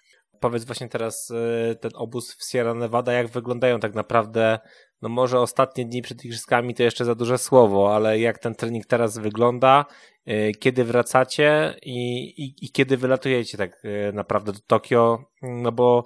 Powiedz 0.47 0.65
właśnie 0.65 0.89
teraz 0.89 1.31
e, 1.31 1.75
ten 1.75 1.91
obóz 1.95 2.37
w 2.37 2.51
Sierra 2.51 2.75
Nevada, 2.75 3.13
jak 3.13 3.27
wyglądają 3.27 3.81
tak 3.81 3.95
naprawdę? 3.95 4.59
No 5.03 5.09
może 5.09 5.41
ostatnie 5.41 5.85
dni 5.85 6.03
przed 6.03 6.25
igrzyskami 6.25 6.75
to 6.75 6.83
jeszcze 6.83 7.05
za 7.05 7.15
duże 7.15 7.39
słowo, 7.39 7.95
ale 7.95 8.19
jak 8.19 8.39
ten 8.39 8.55
trening 8.55 8.87
teraz 8.87 9.19
wygląda, 9.19 9.85
y, 10.29 10.53
kiedy 10.61 10.85
wracacie 10.85 11.75
i, 11.83 12.25
i, 12.45 12.55
i 12.63 12.73
kiedy 12.73 12.97
wylatujecie 12.97 13.59
tak 13.59 13.85
y, 13.85 14.13
naprawdę 14.13 14.53
do 14.53 14.59
Tokio, 14.67 15.19
no 15.43 15.73
bo 15.73 16.05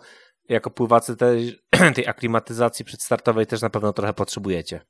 jako 0.48 0.70
pływacy 0.70 1.16
tej, 1.16 1.52
tej 1.96 2.08
aklimatyzacji 2.08 2.84
przedstartowej 2.84 3.46
też 3.46 3.62
na 3.62 3.70
pewno 3.70 3.92
trochę 3.92 4.12
potrzebujecie. 4.12 4.80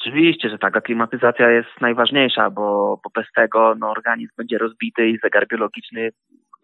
Oczywiście, 0.00 0.48
że 0.50 0.58
tak, 0.58 0.76
aklimatyzacja 0.76 1.50
jest 1.50 1.80
najważniejsza, 1.80 2.50
bo, 2.50 3.00
bo 3.04 3.10
bez 3.14 3.26
tego 3.36 3.74
no, 3.74 3.90
organizm 3.90 4.32
będzie 4.36 4.58
rozbity 4.58 5.08
i 5.08 5.18
zegar 5.18 5.48
biologiczny 5.48 6.10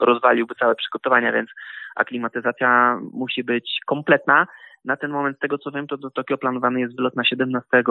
rozwaliłby 0.00 0.54
całe 0.54 0.74
przygotowania, 0.74 1.32
więc 1.32 1.50
aklimatyzacja 1.96 3.00
musi 3.12 3.44
być 3.44 3.78
kompletna. 3.86 4.46
Na 4.84 4.96
ten 4.96 5.10
moment, 5.10 5.36
z 5.36 5.40
tego 5.40 5.58
co 5.58 5.70
wiem, 5.70 5.86
to 5.86 5.96
do 5.96 6.10
Tokio 6.10 6.38
planowany 6.38 6.80
jest 6.80 6.96
wylot 6.96 7.16
na 7.16 7.24
17 7.24 7.82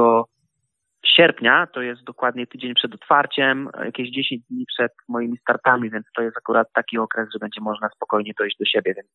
sierpnia, 1.06 1.68
to 1.68 1.82
jest 1.82 2.04
dokładnie 2.04 2.48
tydzień 2.48 2.74
przed 2.74 2.94
otwarciem, 2.94 3.70
jakieś 3.86 4.10
10 4.10 4.42
dni 4.50 4.66
przed 4.66 4.92
moimi 5.10 5.38
startami, 5.38 5.90
więc 5.90 6.06
to 6.16 6.22
jest 6.22 6.38
akurat 6.38 6.68
taki 6.74 6.98
okres, 6.98 7.30
że 7.34 7.40
będzie 7.40 7.62
można 7.62 7.90
spokojnie 7.90 8.34
dojść 8.40 8.58
do 8.58 8.66
siebie, 8.66 8.94
więc 8.96 9.08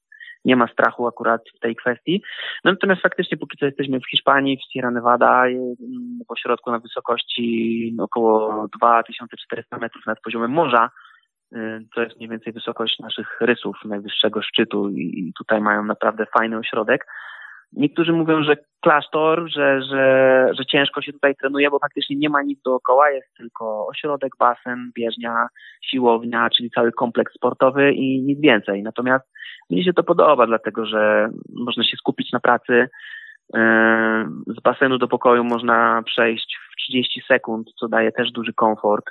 nie 0.45 0.57
ma 0.57 0.69
strachu 0.69 1.07
akurat 1.07 1.41
w 1.57 1.61
tej 1.61 1.77
kwestii. 1.77 2.23
No 2.65 2.71
natomiast 2.71 3.03
faktycznie 3.03 3.39
póki 3.39 3.59
co 3.59 3.67
jesteśmy 3.67 4.01
w 4.01 4.11
Hiszpanii, 4.11 4.57
w 4.57 4.73
Sierra 4.73 4.91
Nevada, 4.91 5.45
w 6.29 6.33
ośrodku 6.33 6.71
na 6.71 6.79
wysokości 6.79 7.97
około 7.99 8.69
2400 8.77 9.79
metrów 9.79 10.07
nad 10.07 10.21
poziomem 10.21 10.51
morza, 10.51 10.91
to 11.95 12.03
jest 12.03 12.17
mniej 12.17 12.29
więcej 12.29 12.53
wysokość 12.53 12.99
naszych 12.99 13.41
rysów 13.41 13.77
najwyższego 13.85 14.43
szczytu 14.43 14.89
i 14.91 15.33
tutaj 15.39 15.61
mają 15.61 15.85
naprawdę 15.85 16.27
fajny 16.39 16.59
ośrodek. 16.59 17.07
Niektórzy 17.73 18.13
mówią, 18.13 18.43
że 18.43 18.57
klasztor, 18.81 19.51
że, 19.51 19.83
że, 19.83 20.51
że 20.59 20.67
ciężko 20.67 21.03
się 21.03 21.13
tutaj 21.13 21.35
trenuje, 21.37 21.71
bo 21.71 21.79
faktycznie 21.79 22.17
nie 22.17 22.29
ma 22.29 22.43
nic 22.43 22.63
dookoła, 22.63 23.11
jest 23.11 23.35
tylko 23.37 23.87
ośrodek, 23.87 24.33
basen, 24.39 24.91
bieżnia, 24.95 25.49
siłownia, 25.83 26.51
czyli 26.51 26.71
cały 26.71 26.93
kompleks 26.93 27.35
sportowy 27.35 27.93
i 27.93 28.23
nic 28.23 28.41
więcej. 28.41 28.83
Natomiast 28.83 29.25
mnie 29.71 29.85
się 29.85 29.93
to 29.93 30.03
podoba, 30.03 30.47
dlatego 30.47 30.87
że 30.87 31.31
można 31.55 31.85
się 31.85 31.97
skupić 31.97 32.33
na 32.33 32.41
pracy. 32.41 32.89
Z 34.47 34.61
basenu 34.63 34.99
do 34.99 35.09
pokoju 35.09 35.45
można 35.45 36.03
przejść 36.07 36.59
w 36.73 36.77
30 36.77 37.23
sekund, 37.29 37.71
co 37.81 37.89
daje 37.89 38.13
też 38.13 38.33
duży 38.33 38.53
komfort 38.53 39.05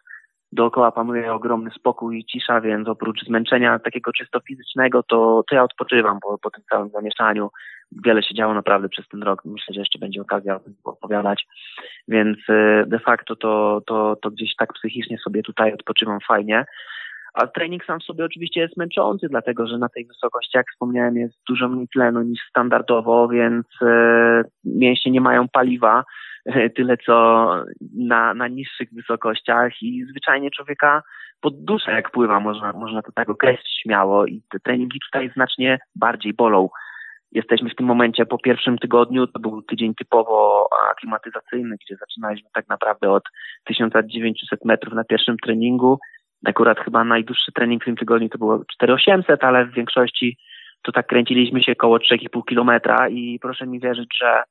dookoła 0.51 0.91
panuje 0.91 1.33
ogromny 1.33 1.71
spokój 1.71 2.19
i 2.19 2.25
cisza, 2.25 2.61
więc 2.61 2.87
oprócz 2.87 3.25
zmęczenia 3.25 3.79
takiego 3.79 4.11
czysto 4.11 4.39
fizycznego, 4.39 5.03
to, 5.03 5.43
to 5.49 5.55
ja 5.55 5.63
odpoczywam 5.63 6.19
po, 6.19 6.37
po 6.37 6.49
tym 6.49 6.63
całym 6.71 6.89
zamieszaniu. 6.89 7.49
Wiele 8.05 8.23
się 8.23 8.35
działo 8.35 8.53
naprawdę 8.53 8.89
przez 8.89 9.07
ten 9.07 9.23
rok. 9.23 9.45
Myślę, 9.45 9.73
że 9.73 9.79
jeszcze 9.79 9.99
będzie 9.99 10.21
okazja 10.21 10.55
o 10.55 10.59
tym 10.59 10.75
opowiadać. 10.83 11.47
Więc 12.07 12.37
e, 12.49 12.85
de 12.87 12.99
facto 12.99 13.35
to, 13.35 13.81
to, 13.87 14.15
to 14.21 14.31
gdzieś 14.31 14.55
tak 14.55 14.73
psychicznie 14.73 15.17
sobie 15.17 15.43
tutaj 15.43 15.73
odpoczywam 15.73 16.19
fajnie. 16.27 16.65
A 17.33 17.47
trening 17.47 17.85
sam 17.85 18.01
sobie 18.01 18.25
oczywiście 18.25 18.61
jest 18.61 18.77
męczący, 18.77 19.27
dlatego 19.29 19.67
że 19.67 19.77
na 19.77 19.89
tej 19.89 20.05
wysokości, 20.05 20.57
jak 20.57 20.65
wspomniałem, 20.71 21.17
jest 21.17 21.35
dużo 21.49 21.69
mniej 21.69 21.87
tlenu 21.87 22.21
niż 22.21 22.39
standardowo, 22.49 23.27
więc 23.27 23.65
e, 23.81 24.43
mięśnie 24.65 25.11
nie 25.11 25.21
mają 25.21 25.47
paliwa, 25.47 26.03
tyle 26.75 26.97
co 26.97 27.47
na, 27.95 28.33
na 28.33 28.47
niższych 28.47 28.89
wysokościach 28.93 29.81
i 29.81 30.05
zwyczajnie 30.09 30.51
człowieka 30.51 31.03
pod 31.41 31.63
duszę 31.63 31.91
jak 31.91 32.11
pływa, 32.11 32.39
można, 32.39 32.73
można 32.73 33.01
to 33.01 33.11
tak 33.11 33.29
określić 33.29 33.81
śmiało 33.83 34.25
i 34.25 34.41
te 34.51 34.59
treningi 34.59 34.99
tutaj 34.99 35.31
znacznie 35.33 35.79
bardziej 35.95 36.33
bolą. 36.33 36.69
Jesteśmy 37.31 37.69
w 37.69 37.75
tym 37.75 37.85
momencie 37.85 38.25
po 38.25 38.37
pierwszym 38.37 38.77
tygodniu, 38.77 39.27
to 39.27 39.39
był 39.39 39.61
tydzień 39.61 39.95
typowo 39.95 40.67
aklimatyzacyjny, 40.91 41.75
gdzie 41.85 41.95
zaczynaliśmy 41.95 42.49
tak 42.53 42.67
naprawdę 42.67 43.11
od 43.11 43.23
1900 43.65 44.65
metrów 44.65 44.93
na 44.93 45.03
pierwszym 45.03 45.37
treningu. 45.37 45.99
Akurat 46.45 46.79
chyba 46.79 47.03
najdłuższy 47.03 47.51
trening 47.51 47.81
w 47.81 47.85
tym 47.85 47.95
tygodniu 47.95 48.29
to 48.29 48.37
było 48.37 48.63
4800, 48.73 49.43
ale 49.43 49.65
w 49.65 49.73
większości 49.73 50.37
to 50.81 50.91
tak 50.91 51.07
kręciliśmy 51.07 51.63
się 51.63 51.71
około 51.71 51.97
3,5 51.97 52.45
kilometra 52.45 53.09
i 53.09 53.39
proszę 53.41 53.67
mi 53.67 53.79
wierzyć, 53.79 54.09
że 54.21 54.43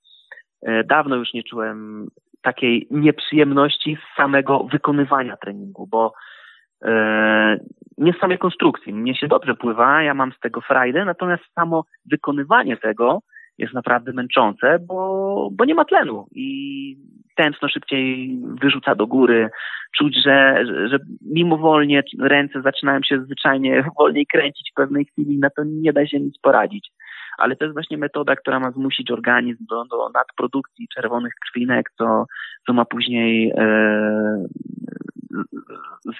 dawno 0.84 1.16
już 1.16 1.34
nie 1.34 1.42
czułem 1.42 2.08
takiej 2.42 2.86
nieprzyjemności 2.90 3.96
z 3.96 4.16
samego 4.16 4.64
wykonywania 4.72 5.36
treningu, 5.36 5.86
bo 5.86 6.12
e, 6.84 7.58
nie 7.98 8.12
z 8.12 8.18
samej 8.18 8.38
konstrukcji. 8.38 8.92
Mnie 8.94 9.14
się 9.14 9.28
dobrze 9.28 9.54
pływa, 9.54 10.02
ja 10.02 10.14
mam 10.14 10.32
z 10.32 10.40
tego 10.40 10.60
frajdę, 10.60 11.04
natomiast 11.04 11.44
samo 11.54 11.84
wykonywanie 12.10 12.76
tego 12.76 13.20
jest 13.58 13.74
naprawdę 13.74 14.12
męczące, 14.12 14.78
bo, 14.78 15.48
bo 15.52 15.64
nie 15.64 15.74
ma 15.74 15.84
tlenu 15.84 16.26
i 16.32 16.96
tętno 17.36 17.68
szybciej 17.68 18.38
wyrzuca 18.62 18.94
do 18.94 19.06
góry. 19.06 19.50
Czuć, 19.98 20.16
że, 20.24 20.64
że 20.90 20.98
mimowolnie 21.22 22.02
ręce 22.20 22.62
zaczynają 22.62 23.00
się 23.02 23.20
zwyczajnie 23.24 23.84
wolniej 23.98 24.26
kręcić 24.26 24.70
w 24.70 24.74
pewnej 24.74 25.04
chwili, 25.04 25.38
na 25.38 25.50
to 25.50 25.62
nie 25.64 25.92
da 25.92 26.06
się 26.06 26.20
nic 26.20 26.38
poradzić 26.38 26.90
ale 27.38 27.56
to 27.56 27.64
jest 27.64 27.74
właśnie 27.74 27.98
metoda, 27.98 28.36
która 28.36 28.60
ma 28.60 28.70
zmusić 28.70 29.10
organizm 29.10 29.66
do, 29.68 29.84
do 29.84 30.08
nadprodukcji 30.14 30.88
czerwonych 30.94 31.32
krwinek, 31.46 31.90
co, 31.98 32.26
co 32.66 32.72
ma 32.72 32.84
później 32.84 33.52
e, 33.58 34.46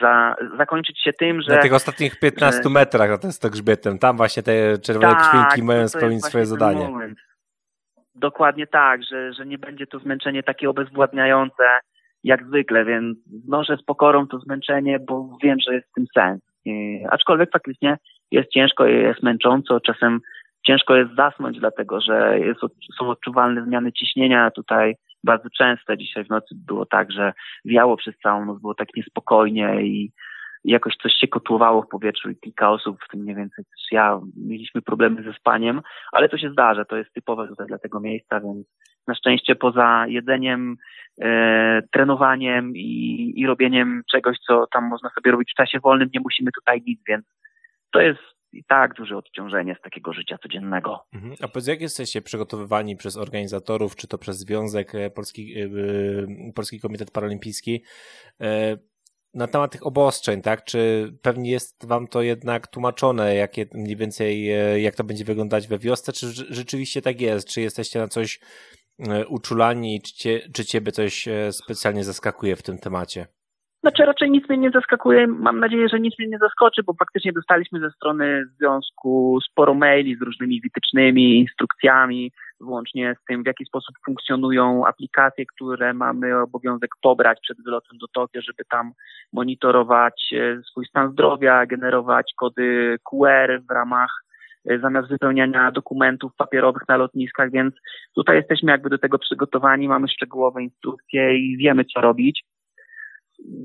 za, 0.01 0.37
zakończyć 0.59 1.03
się 1.03 1.13
tym, 1.13 1.43
że... 1.43 1.55
Na 1.55 1.63
tych 1.63 1.75
ostatnich 1.75 2.19
15 2.19 2.63
że, 2.63 2.71
metrach 2.71 3.11
na 3.11 3.19
to 3.41 3.51
grzbietem, 3.51 3.99
tam 3.99 4.17
właśnie 4.17 4.43
te 4.43 4.79
czerwone 4.79 5.15
tak, 5.15 5.31
krwinki 5.31 5.63
mają 5.63 5.89
spełnić 5.89 6.25
swoje 6.25 6.47
zadanie. 6.47 6.89
Moment. 6.89 7.19
Dokładnie 8.15 8.67
tak, 8.67 9.05
że, 9.05 9.33
że 9.33 9.47
nie 9.47 9.59
będzie 9.59 9.87
to 9.87 9.99
zmęczenie 9.99 10.43
takie 10.43 10.71
obezwładniające 10.71 11.65
jak 12.25 12.47
zwykle, 12.47 12.85
więc 12.85 13.19
znoszę 13.45 13.77
z 13.77 13.83
pokorą 13.85 14.27
to 14.27 14.39
zmęczenie, 14.39 14.99
bo 14.99 15.39
wiem, 15.43 15.59
że 15.61 15.75
jest 15.75 15.89
w 15.89 15.93
tym 15.93 16.07
sens. 16.15 16.41
I, 16.65 17.05
aczkolwiek 17.11 17.51
faktycznie 17.53 17.97
jest 18.31 18.51
ciężko, 18.51 18.87
jest 18.87 19.23
męcząco, 19.23 19.81
czasem 19.81 20.21
ciężko 20.67 20.97
jest 20.97 21.15
zasnąć, 21.15 21.59
dlatego 21.59 22.01
że 22.01 22.39
jest, 22.39 22.61
są 22.99 23.09
odczuwalne 23.09 23.65
zmiany 23.65 23.93
ciśnienia 23.93 24.51
tutaj 24.51 24.95
bardzo 25.25 25.49
częste. 25.59 25.99
Dzisiaj 25.99 26.25
w 26.25 26.31
nocy 26.31 26.55
było 26.67 26.87
tak, 26.87 27.13
że 27.13 27.33
wiało 27.65 27.97
przez 27.97 28.19
całą 28.19 28.45
noc, 28.45 28.61
było 28.61 28.75
tak 28.75 28.89
niespokojnie 28.97 29.83
i 29.83 30.13
jakoś 30.65 30.97
coś 30.97 31.13
się 31.13 31.29
kotłowało 31.29 31.83
w 31.83 31.89
powietrzu 31.89 32.31
i 32.31 32.37
kilka 32.37 32.71
osób, 32.71 32.99
w 33.05 33.09
tym 33.11 33.21
mniej 33.21 33.37
więcej 33.37 33.65
też 33.65 33.93
ja, 33.93 34.21
mieliśmy 34.37 34.83
problemy 34.83 35.23
ze 35.23 35.33
spaniem, 35.33 35.83
ale 36.13 36.29
to 36.29 36.39
się 36.39 36.51
zdarza, 36.51 36.85
to 36.85 36.97
jest 36.97 37.13
typowe 37.13 37.49
tutaj 37.49 37.67
dla 37.67 37.79
tego 37.79 38.01
miejsca, 38.01 38.41
więc 38.41 38.67
na 39.07 39.15
szczęście 39.15 39.55
poza 39.55 40.07
jedzeniem, 40.09 40.77
e, 41.23 41.83
trenowaniem 41.93 42.77
i, 42.77 43.33
i 43.37 43.47
robieniem 43.47 44.03
czegoś, 44.11 44.39
co 44.47 44.67
tam 44.73 44.85
można 44.85 45.11
sobie 45.11 45.31
robić 45.31 45.53
w 45.53 45.57
czasie 45.57 45.81
wolnym, 45.81 46.09
nie 46.15 46.21
musimy 46.21 46.51
tutaj 46.53 46.83
nic, 46.87 47.01
więc 47.09 47.27
to 47.93 48.01
jest 48.01 48.37
i 48.57 48.64
tak 48.64 48.95
duże 48.95 49.16
odciążenie 49.16 49.77
z 49.79 49.83
takiego 49.83 50.12
życia 50.12 50.38
codziennego. 50.42 51.01
Mhm. 51.12 51.35
A 51.40 51.49
powiedz, 51.49 51.66
jak 51.66 51.81
jesteście 51.81 52.23
przygotowywani 52.23 52.97
przez 52.97 53.16
organizatorów, 53.16 53.97
czy 53.97 54.09
to 54.09 54.19
przez 54.19 54.38
Związek 54.38 54.95
e, 54.95 55.11
Polski, 55.11 55.49
yy, 55.49 56.53
Polski 56.55 56.81
Komitet 56.81 57.11
Paralimpijski, 57.11 57.83
yy, 58.40 58.47
na 59.35 59.47
temat 59.47 59.73
tych 59.73 59.87
obostrzeń, 59.87 60.42
tak? 60.42 60.64
Czy 60.64 61.12
pewnie 61.23 61.51
jest 61.51 61.87
wam 61.87 62.07
to 62.09 62.23
jednak 62.23 62.66
tłumaczone, 62.66 63.35
jakie 63.35 63.66
mniej 63.75 63.97
więcej, 63.97 64.47
jak 64.83 64.95
to 64.95 65.05
będzie 65.05 65.25
wyglądać 65.25 65.69
we 65.69 65.79
wiosce, 65.79 66.12
czy 66.12 66.27
rzeczywiście 66.55 67.03
tak 67.03 67.21
jest? 67.21 67.49
Czy 67.49 67.61
jesteście 67.61 67.99
na 67.99 68.09
coś 68.09 68.40
uczulani, 69.29 70.01
czy, 70.03 70.14
cie, 70.14 70.49
czy 70.55 70.64
ciebie 70.64 70.92
coś 70.92 71.29
specjalnie 71.51 72.05
zaskakuje 72.05 72.57
w 72.57 72.62
tym 72.62 72.79
temacie? 72.79 73.27
Znaczy 73.87 74.05
raczej 74.05 74.31
nic 74.31 74.49
mnie 74.49 74.59
nie 74.59 74.70
zaskakuje. 74.70 75.27
Mam 75.27 75.61
nadzieję, 75.61 75.88
że 75.88 76.01
nic 76.01 76.18
mnie 76.18 76.29
nie 76.29 76.38
zaskoczy, 76.38 76.83
bo 76.83 76.94
faktycznie 76.99 77.33
dostaliśmy 77.33 77.81
ze 77.81 77.90
strony 77.90 78.44
związku 78.59 79.38
sporo 79.51 79.75
maili 79.75 80.16
z 80.16 80.22
różnymi 80.22 80.61
wytycznymi, 80.61 81.38
instrukcjami, 81.38 82.33
włącznie 82.61 83.14
z 83.22 83.25
tym, 83.25 83.42
w 83.42 83.46
jaki 83.46 83.64
sposób 83.64 83.96
funkcjonują 84.07 84.87
aplikacje, 84.87 85.46
które 85.46 85.94
mamy 85.94 86.40
obowiązek 86.42 86.90
pobrać 87.03 87.38
przed 87.42 87.64
wylotem 87.64 87.99
do 87.99 88.07
Tokio, 88.09 88.42
żeby 88.42 88.64
tam 88.70 88.92
monitorować 89.33 90.33
e, 90.33 90.62
swój 90.62 90.87
stan 90.87 91.12
zdrowia, 91.12 91.66
generować 91.66 92.33
kody 92.37 92.96
QR 93.11 93.62
w 93.68 93.70
ramach 93.70 94.11
e, 94.70 94.79
zamiast 94.79 95.09
wypełniania 95.09 95.70
dokumentów 95.70 96.33
papierowych 96.37 96.83
na 96.88 96.96
lotniskach, 96.96 97.51
więc 97.51 97.75
tutaj 98.14 98.37
jesteśmy 98.37 98.72
jakby 98.72 98.90
do 98.90 98.99
tego 98.99 99.18
przygotowani, 99.18 99.88
mamy 99.88 100.09
szczegółowe 100.09 100.62
instrukcje 100.62 101.38
i 101.38 101.57
wiemy, 101.57 101.85
co 101.85 102.01
robić. 102.01 102.44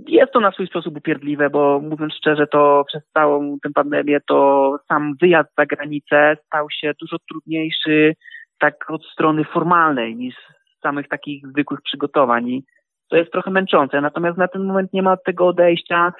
Jest 0.07 0.31
to 0.31 0.39
na 0.39 0.51
swój 0.51 0.67
sposób 0.67 0.97
upierdliwe, 0.97 1.49
bo 1.49 1.79
mówiąc 1.79 2.13
szczerze, 2.13 2.47
to 2.47 2.83
przez 2.87 3.03
całą 3.13 3.57
tę 3.63 3.69
pandemię 3.73 4.19
to 4.27 4.77
sam 4.87 5.15
wyjazd 5.21 5.49
za 5.57 5.65
granicę 5.65 6.37
stał 6.45 6.67
się 6.69 6.91
dużo 7.01 7.17
trudniejszy 7.29 8.13
tak 8.59 8.91
od 8.91 9.05
strony 9.05 9.43
formalnej 9.43 10.15
niż 10.15 10.35
samych 10.81 11.07
takich 11.07 11.47
zwykłych 11.47 11.81
przygotowań. 11.81 12.49
I 12.49 12.63
to 13.09 13.17
jest 13.17 13.31
trochę 13.31 13.51
męczące. 13.51 14.01
Natomiast 14.01 14.37
na 14.37 14.47
ten 14.47 14.63
moment 14.63 14.93
nie 14.93 15.01
ma 15.01 15.13
od 15.13 15.23
tego 15.23 15.47
odejścia. 15.47 16.13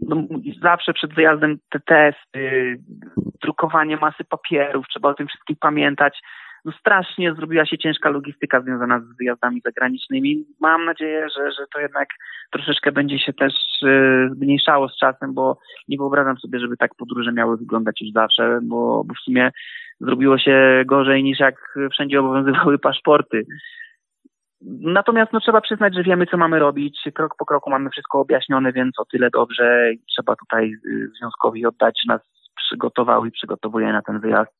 No, 0.00 0.16
zawsze 0.62 0.92
przed 0.92 1.14
wyjazdem 1.14 1.58
te 1.70 1.80
testy, 1.80 2.76
drukowanie 3.42 3.96
masy 3.96 4.24
papierów, 4.24 4.86
trzeba 4.88 5.08
o 5.08 5.14
tym 5.14 5.26
wszystkim 5.26 5.56
pamiętać 5.60 6.20
no 6.68 6.72
strasznie 6.80 7.34
zrobiła 7.34 7.66
się 7.66 7.78
ciężka 7.78 8.10
logistyka 8.10 8.60
związana 8.60 9.00
z 9.00 9.16
wyjazdami 9.16 9.60
zagranicznymi. 9.64 10.44
Mam 10.60 10.84
nadzieję, 10.84 11.26
że, 11.36 11.52
że 11.52 11.64
to 11.74 11.80
jednak 11.80 12.08
troszeczkę 12.52 12.92
będzie 12.92 13.18
się 13.18 13.32
też 13.32 13.52
y, 13.82 14.30
zmniejszało 14.34 14.88
z 14.88 14.96
czasem, 14.96 15.34
bo 15.34 15.58
nie 15.88 15.98
wyobrażam 15.98 16.38
sobie, 16.38 16.58
żeby 16.60 16.76
tak 16.76 16.94
podróże 16.94 17.32
miały 17.32 17.56
wyglądać 17.56 18.00
już 18.00 18.12
zawsze, 18.12 18.60
bo, 18.62 19.04
bo 19.04 19.14
w 19.14 19.24
sumie 19.24 19.50
zrobiło 20.00 20.38
się 20.38 20.82
gorzej 20.86 21.22
niż 21.22 21.38
jak 21.40 21.78
wszędzie 21.92 22.20
obowiązywały 22.20 22.78
paszporty. 22.88 23.46
Natomiast 24.80 25.32
no, 25.32 25.40
trzeba 25.40 25.60
przyznać, 25.60 25.94
że 25.94 26.02
wiemy, 26.02 26.26
co 26.26 26.36
mamy 26.36 26.58
robić. 26.58 27.08
Krok 27.14 27.34
po 27.38 27.46
kroku 27.46 27.70
mamy 27.70 27.90
wszystko 27.90 28.20
objaśnione, 28.20 28.72
więc 28.72 28.98
o 28.98 29.04
tyle 29.04 29.30
dobrze. 29.30 29.92
Trzeba 30.08 30.36
tutaj 30.36 30.72
y, 30.72 31.08
związkowi 31.18 31.66
oddać, 31.66 32.00
że 32.02 32.12
nas 32.12 32.22
przygotował 32.56 33.24
i 33.24 33.30
przygotowuje 33.30 33.92
na 33.92 34.02
ten 34.02 34.20
wyjazd 34.20 34.58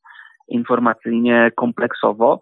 informacyjnie, 0.49 1.51
kompleksowo. 1.55 2.39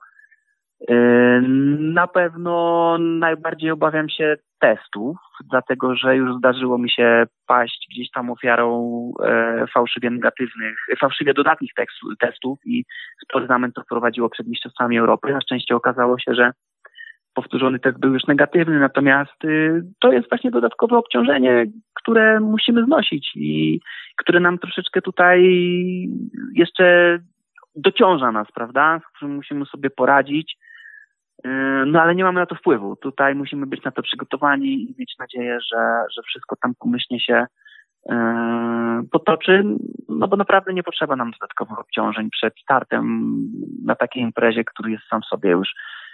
Yy, 0.89 1.41
na 1.79 2.07
pewno 2.07 2.97
najbardziej 2.99 3.71
obawiam 3.71 4.09
się 4.09 4.35
testów, 4.59 5.17
dlatego 5.49 5.95
że 5.95 6.15
już 6.15 6.37
zdarzyło 6.37 6.77
mi 6.77 6.89
się 6.89 7.23
paść 7.47 7.87
gdzieś 7.91 8.11
tam 8.11 8.29
ofiarą 8.29 9.11
e, 9.23 9.65
fałszywie 9.73 10.09
negatywnych, 10.09 10.77
fałszywie 10.99 11.33
dodatnich 11.33 11.71
testów 12.19 12.59
i 12.65 12.85
spory 13.23 13.47
to 13.75 13.81
wprowadziło 13.81 14.29
przed 14.29 14.47
Mistrzostwami 14.47 14.97
Europy. 14.97 15.33
Na 15.33 15.41
szczęście 15.41 15.75
okazało 15.75 16.19
się, 16.19 16.35
że 16.35 16.51
powtórzony 17.33 17.79
test 17.79 17.99
był 17.99 18.13
już 18.13 18.23
negatywny, 18.27 18.79
natomiast 18.79 19.45
y, 19.45 19.83
to 19.99 20.11
jest 20.11 20.29
właśnie 20.29 20.51
dodatkowe 20.51 20.97
obciążenie, 20.97 21.65
które 21.93 22.39
musimy 22.39 22.85
znosić 22.85 23.31
i 23.35 23.79
które 24.17 24.39
nam 24.39 24.57
troszeczkę 24.57 25.01
tutaj 25.01 25.39
jeszcze 26.53 27.19
dociąża 27.77 28.31
nas, 28.31 28.47
prawda, 28.53 28.99
z 28.99 29.15
którym 29.15 29.35
musimy 29.35 29.65
sobie 29.65 29.89
poradzić. 29.89 30.57
Y, 31.45 31.49
no 31.85 32.01
ale 32.01 32.15
nie 32.15 32.23
mamy 32.23 32.39
na 32.39 32.45
to 32.45 32.55
wpływu. 32.55 32.95
Tutaj 32.95 33.35
musimy 33.35 33.65
być 33.65 33.83
na 33.83 33.91
to 33.91 34.01
przygotowani 34.01 34.67
i 34.67 34.95
mieć 34.99 35.15
nadzieję, 35.19 35.59
że, 35.73 36.03
że 36.15 36.21
wszystko 36.21 36.55
tam 36.61 36.73
pomyślnie 36.79 37.19
się 37.19 37.45
y, 37.45 38.13
potoczy, 39.11 39.63
no 40.09 40.27
bo 40.27 40.37
naprawdę 40.37 40.73
nie 40.73 40.83
potrzeba 40.83 41.15
nam 41.15 41.31
dodatkowych 41.31 41.79
obciążeń 41.79 42.29
przed 42.29 42.53
startem 42.63 43.31
na 43.85 43.95
takiej 43.95 44.23
imprezie, 44.23 44.63
który 44.63 44.91
jest 44.91 45.03
sam 45.09 45.21
sobie 45.23 45.49
już 45.49 45.69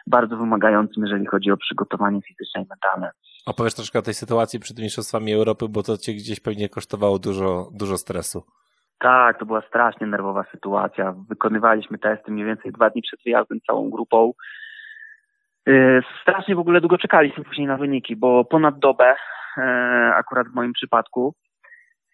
bardzo 0.07 0.37
wymagającym, 0.37 1.03
jeżeli 1.03 1.25
chodzi 1.25 1.51
o 1.51 1.57
przygotowanie 1.57 2.21
fizyczne 2.21 2.61
i 2.61 2.65
mentalne. 2.69 3.11
Opowiesz 3.45 3.73
troszkę 3.73 3.99
o 3.99 4.01
tej 4.01 4.13
sytuacji 4.13 4.59
przed 4.59 4.79
Mistrzostwami 4.79 5.33
Europy, 5.33 5.65
bo 5.69 5.83
to 5.83 5.97
cię 5.97 6.13
gdzieś 6.13 6.39
pewnie 6.39 6.69
kosztowało 6.69 7.19
dużo, 7.19 7.69
dużo 7.73 7.97
stresu. 7.97 8.43
Tak, 9.03 9.39
to 9.39 9.45
była 9.45 9.61
strasznie 9.61 10.07
nerwowa 10.07 10.43
sytuacja. 10.51 11.15
Wykonywaliśmy 11.29 11.97
testy 11.97 12.31
mniej 12.31 12.45
więcej 12.45 12.71
dwa 12.71 12.89
dni 12.89 13.01
przed 13.01 13.19
wyjazdem 13.23 13.59
całą 13.67 13.89
grupą. 13.89 14.33
Y, 15.69 16.01
strasznie 16.21 16.55
w 16.55 16.59
ogóle 16.59 16.81
długo 16.81 16.97
czekaliśmy 16.97 17.43
później 17.43 17.67
na 17.67 17.77
wyniki, 17.77 18.15
bo 18.15 18.45
ponad 18.45 18.79
dobę, 18.79 19.15
e, 19.57 19.61
akurat 20.15 20.47
w 20.47 20.53
moim 20.53 20.73
przypadku, 20.73 21.35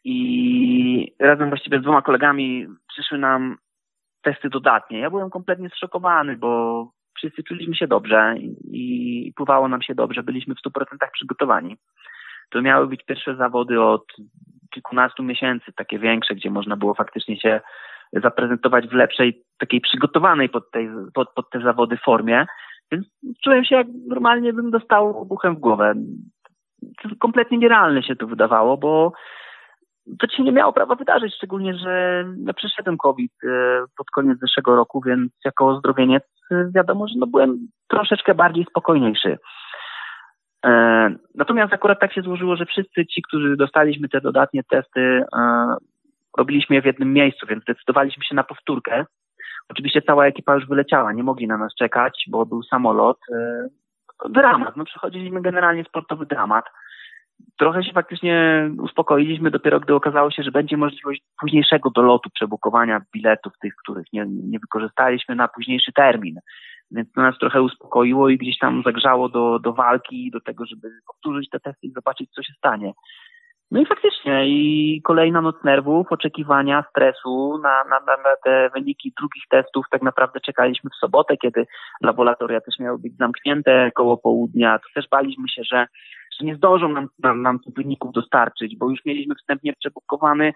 i 0.04 1.16
razem 1.20 1.50
właściwie 1.50 1.80
z 1.80 1.82
dwoma 1.82 2.02
kolegami 2.02 2.68
przyszły 2.88 3.18
nam 3.18 3.58
testy 4.22 4.50
dodatnie. 4.50 5.00
Ja 5.00 5.10
byłem 5.10 5.30
kompletnie 5.30 5.70
zszokowany, 5.70 6.38
bo 6.38 6.92
wszyscy 7.18 7.44
czuliśmy 7.44 7.76
się 7.76 7.88
dobrze 7.88 8.36
i 8.72 9.34
pływało 9.36 9.68
nam 9.68 9.82
się 9.82 9.96
dobrze, 9.96 10.24
byliśmy 10.24 10.56
w 10.56 10.60
100% 10.60 11.12
przygotowani. 11.14 11.78
To 12.50 12.62
miały 12.62 12.88
być 12.88 13.04
pierwsze 13.06 13.36
zawody 13.36 13.82
od 13.82 14.06
kilkunastu 14.70 15.24
miesięcy, 15.24 15.72
takie 15.76 16.00
większe, 16.00 16.36
gdzie 16.36 16.50
można 16.50 16.78
było 16.78 16.94
faktycznie 16.94 17.40
się 17.40 17.62
zaprezentować 18.14 18.88
w 18.88 18.94
lepszej, 18.94 19.44
takiej 19.58 19.82
przygotowanej 19.82 20.50
pod, 20.50 20.72
tej, 20.72 20.90
pod, 21.14 21.34
pod 21.34 21.50
te 21.50 21.62
zawody 21.62 21.98
formie. 21.98 22.46
Więc 22.92 23.08
czułem 23.44 23.66
się 23.66 23.76
jak 23.76 23.88
normalnie 24.08 24.54
bym 24.54 24.72
dostał 24.72 25.22
obuchem 25.22 25.56
w 25.56 25.60
głowę. 25.60 25.94
Kompletnie 27.20 27.58
nierealne 27.58 28.04
się 28.04 28.16
to 28.16 28.28
wydawało, 28.28 28.78
bo 28.78 29.14
to 30.20 30.28
się 30.28 30.44
nie 30.44 30.52
miało 30.52 30.74
prawa 30.74 30.96
wydarzyć, 30.96 31.36
szczególnie, 31.36 31.74
że 31.74 32.26
no, 32.38 32.54
przeszedłem 32.54 32.98
COVID 32.98 33.32
e, 33.44 33.48
pod 33.98 34.10
koniec 34.10 34.40
zeszłego 34.40 34.76
roku, 34.76 35.02
więc 35.02 35.32
jako 35.46 35.68
ozdrowieniec 35.68 36.24
e, 36.52 36.72
wiadomo, 36.76 37.08
że 37.08 37.14
no, 37.18 37.28
byłem 37.28 37.68
troszeczkę 37.88 38.36
bardziej 38.36 38.66
spokojniejszy. 38.66 39.38
E, 40.66 41.10
natomiast 41.36 41.74
akurat 41.74 42.00
tak 42.00 42.14
się 42.14 42.22
złożyło, 42.22 42.56
że 42.56 42.66
wszyscy 42.66 43.06
ci, 43.06 43.22
którzy 43.22 43.58
dostaliśmy 43.58 44.10
te 44.10 44.22
dodatnie 44.22 44.64
testy, 44.64 45.24
robiliśmy 46.38 46.76
je 46.76 46.82
w 46.82 46.86
jednym 46.86 47.14
miejscu, 47.14 47.48
więc 47.48 47.64
zdecydowaliśmy 47.64 48.24
się 48.24 48.36
na 48.36 48.44
powtórkę. 48.44 49.06
Oczywiście 49.70 50.02
cała 50.02 50.26
ekipa 50.26 50.56
już 50.56 50.68
wyleciała, 50.68 51.14
nie 51.14 51.24
mogli 51.24 51.48
na 51.48 51.58
nas 51.58 51.76
czekać, 51.76 52.26
bo 52.28 52.46
był 52.46 52.64
samolot. 52.64 53.18
Dramat, 54.30 54.78
no 54.78 54.86
przechodziliśmy 54.86 55.42
generalnie 55.42 55.84
sportowy 55.84 56.26
dramat 56.26 56.66
trochę 57.58 57.84
się 57.84 57.94
faktycznie 57.94 58.70
uspokoiliśmy 58.82 59.52
dopiero, 59.52 59.80
gdy 59.80 59.96
okazało 59.96 60.32
się, 60.32 60.44
że 60.44 60.52
będzie 60.52 60.78
możliwość 60.78 61.22
późniejszego 61.40 61.90
dolotu, 61.90 62.30
przebukowania 62.30 63.02
biletów, 63.16 63.54
tych, 63.62 63.76
których 63.76 64.06
nie, 64.14 64.26
nie 64.28 64.60
wykorzystaliśmy 64.60 65.36
na 65.36 65.48
późniejszy 65.48 65.92
termin. 65.94 66.40
Więc 66.92 67.12
to 67.12 67.22
nas 67.22 67.38
trochę 67.38 67.62
uspokoiło 67.62 68.30
i 68.30 68.38
gdzieś 68.38 68.58
tam 68.58 68.84
zagrzało 68.86 69.30
do, 69.30 69.60
do 69.60 69.74
walki, 69.74 70.32
do 70.32 70.42
tego, 70.42 70.66
żeby 70.66 70.90
powtórzyć 71.08 71.50
te 71.50 71.60
testy 71.60 71.88
i 71.88 71.92
zobaczyć, 71.92 72.30
co 72.32 72.44
się 72.44 72.54
stanie. 72.58 72.94
No 73.72 73.82
i 73.82 73.86
faktycznie, 73.86 74.48
i 74.48 75.02
kolejna 75.04 75.42
noc 75.42 75.56
nerwów, 75.64 76.08
oczekiwania, 76.10 76.84
stresu 76.90 77.58
na, 77.64 77.84
na, 77.84 78.00
na 78.00 78.36
te 78.44 78.70
wyniki 78.74 79.14
drugich 79.18 79.44
testów. 79.50 79.86
Tak 79.92 80.02
naprawdę 80.02 80.40
czekaliśmy 80.40 80.90
w 80.90 81.00
sobotę, 81.00 81.38
kiedy 81.38 81.66
laboratoria 82.02 82.62
też 82.62 82.80
miały 82.80 83.00
być 83.00 83.18
zamknięte 83.18 83.92
koło 83.96 84.18
południa. 84.18 84.80
To 84.80 84.86
też 84.96 85.10
baliśmy 85.10 85.50
się, 85.50 85.64
że 85.64 85.88
że 86.40 86.46
nie 86.46 86.56
zdążą 86.56 86.90
nam, 86.90 87.08
nam, 87.20 87.42
nam 87.42 87.60
tych 87.60 87.74
wyników 87.74 88.12
dostarczyć, 88.12 88.78
bo 88.78 88.90
już 88.90 89.06
mieliśmy 89.06 89.36
wstępnie 89.36 89.74
przebukowany 89.74 90.54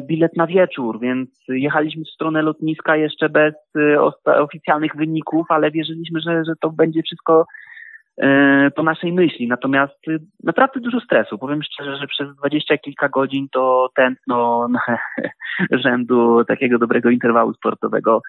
bilet 0.00 0.36
na 0.36 0.46
wieczór, 0.46 1.00
więc 1.00 1.30
jechaliśmy 1.48 2.04
w 2.04 2.14
stronę 2.14 2.42
lotniska 2.42 2.96
jeszcze 2.96 3.28
bez 3.28 3.54
e, 3.76 4.00
oficjalnych 4.26 4.96
wyników, 4.96 5.46
ale 5.48 5.70
wierzyliśmy, 5.70 6.20
że, 6.20 6.44
że 6.44 6.52
to 6.60 6.70
będzie 6.70 7.02
wszystko 7.02 7.46
e, 8.22 8.70
po 8.70 8.82
naszej 8.82 9.12
myśli. 9.12 9.48
Natomiast 9.48 9.98
naprawdę 10.44 10.80
dużo 10.80 11.00
stresu. 11.00 11.38
Powiem 11.38 11.62
szczerze, 11.62 11.96
że 11.96 12.06
przez 12.06 12.36
dwadzieścia 12.36 12.78
kilka 12.78 13.08
godzin 13.08 13.48
to 13.52 13.90
tętno 13.94 14.68
rzędu 15.84 16.44
takiego 16.44 16.78
dobrego 16.78 17.10
interwału 17.10 17.54
sportowego 17.54 18.22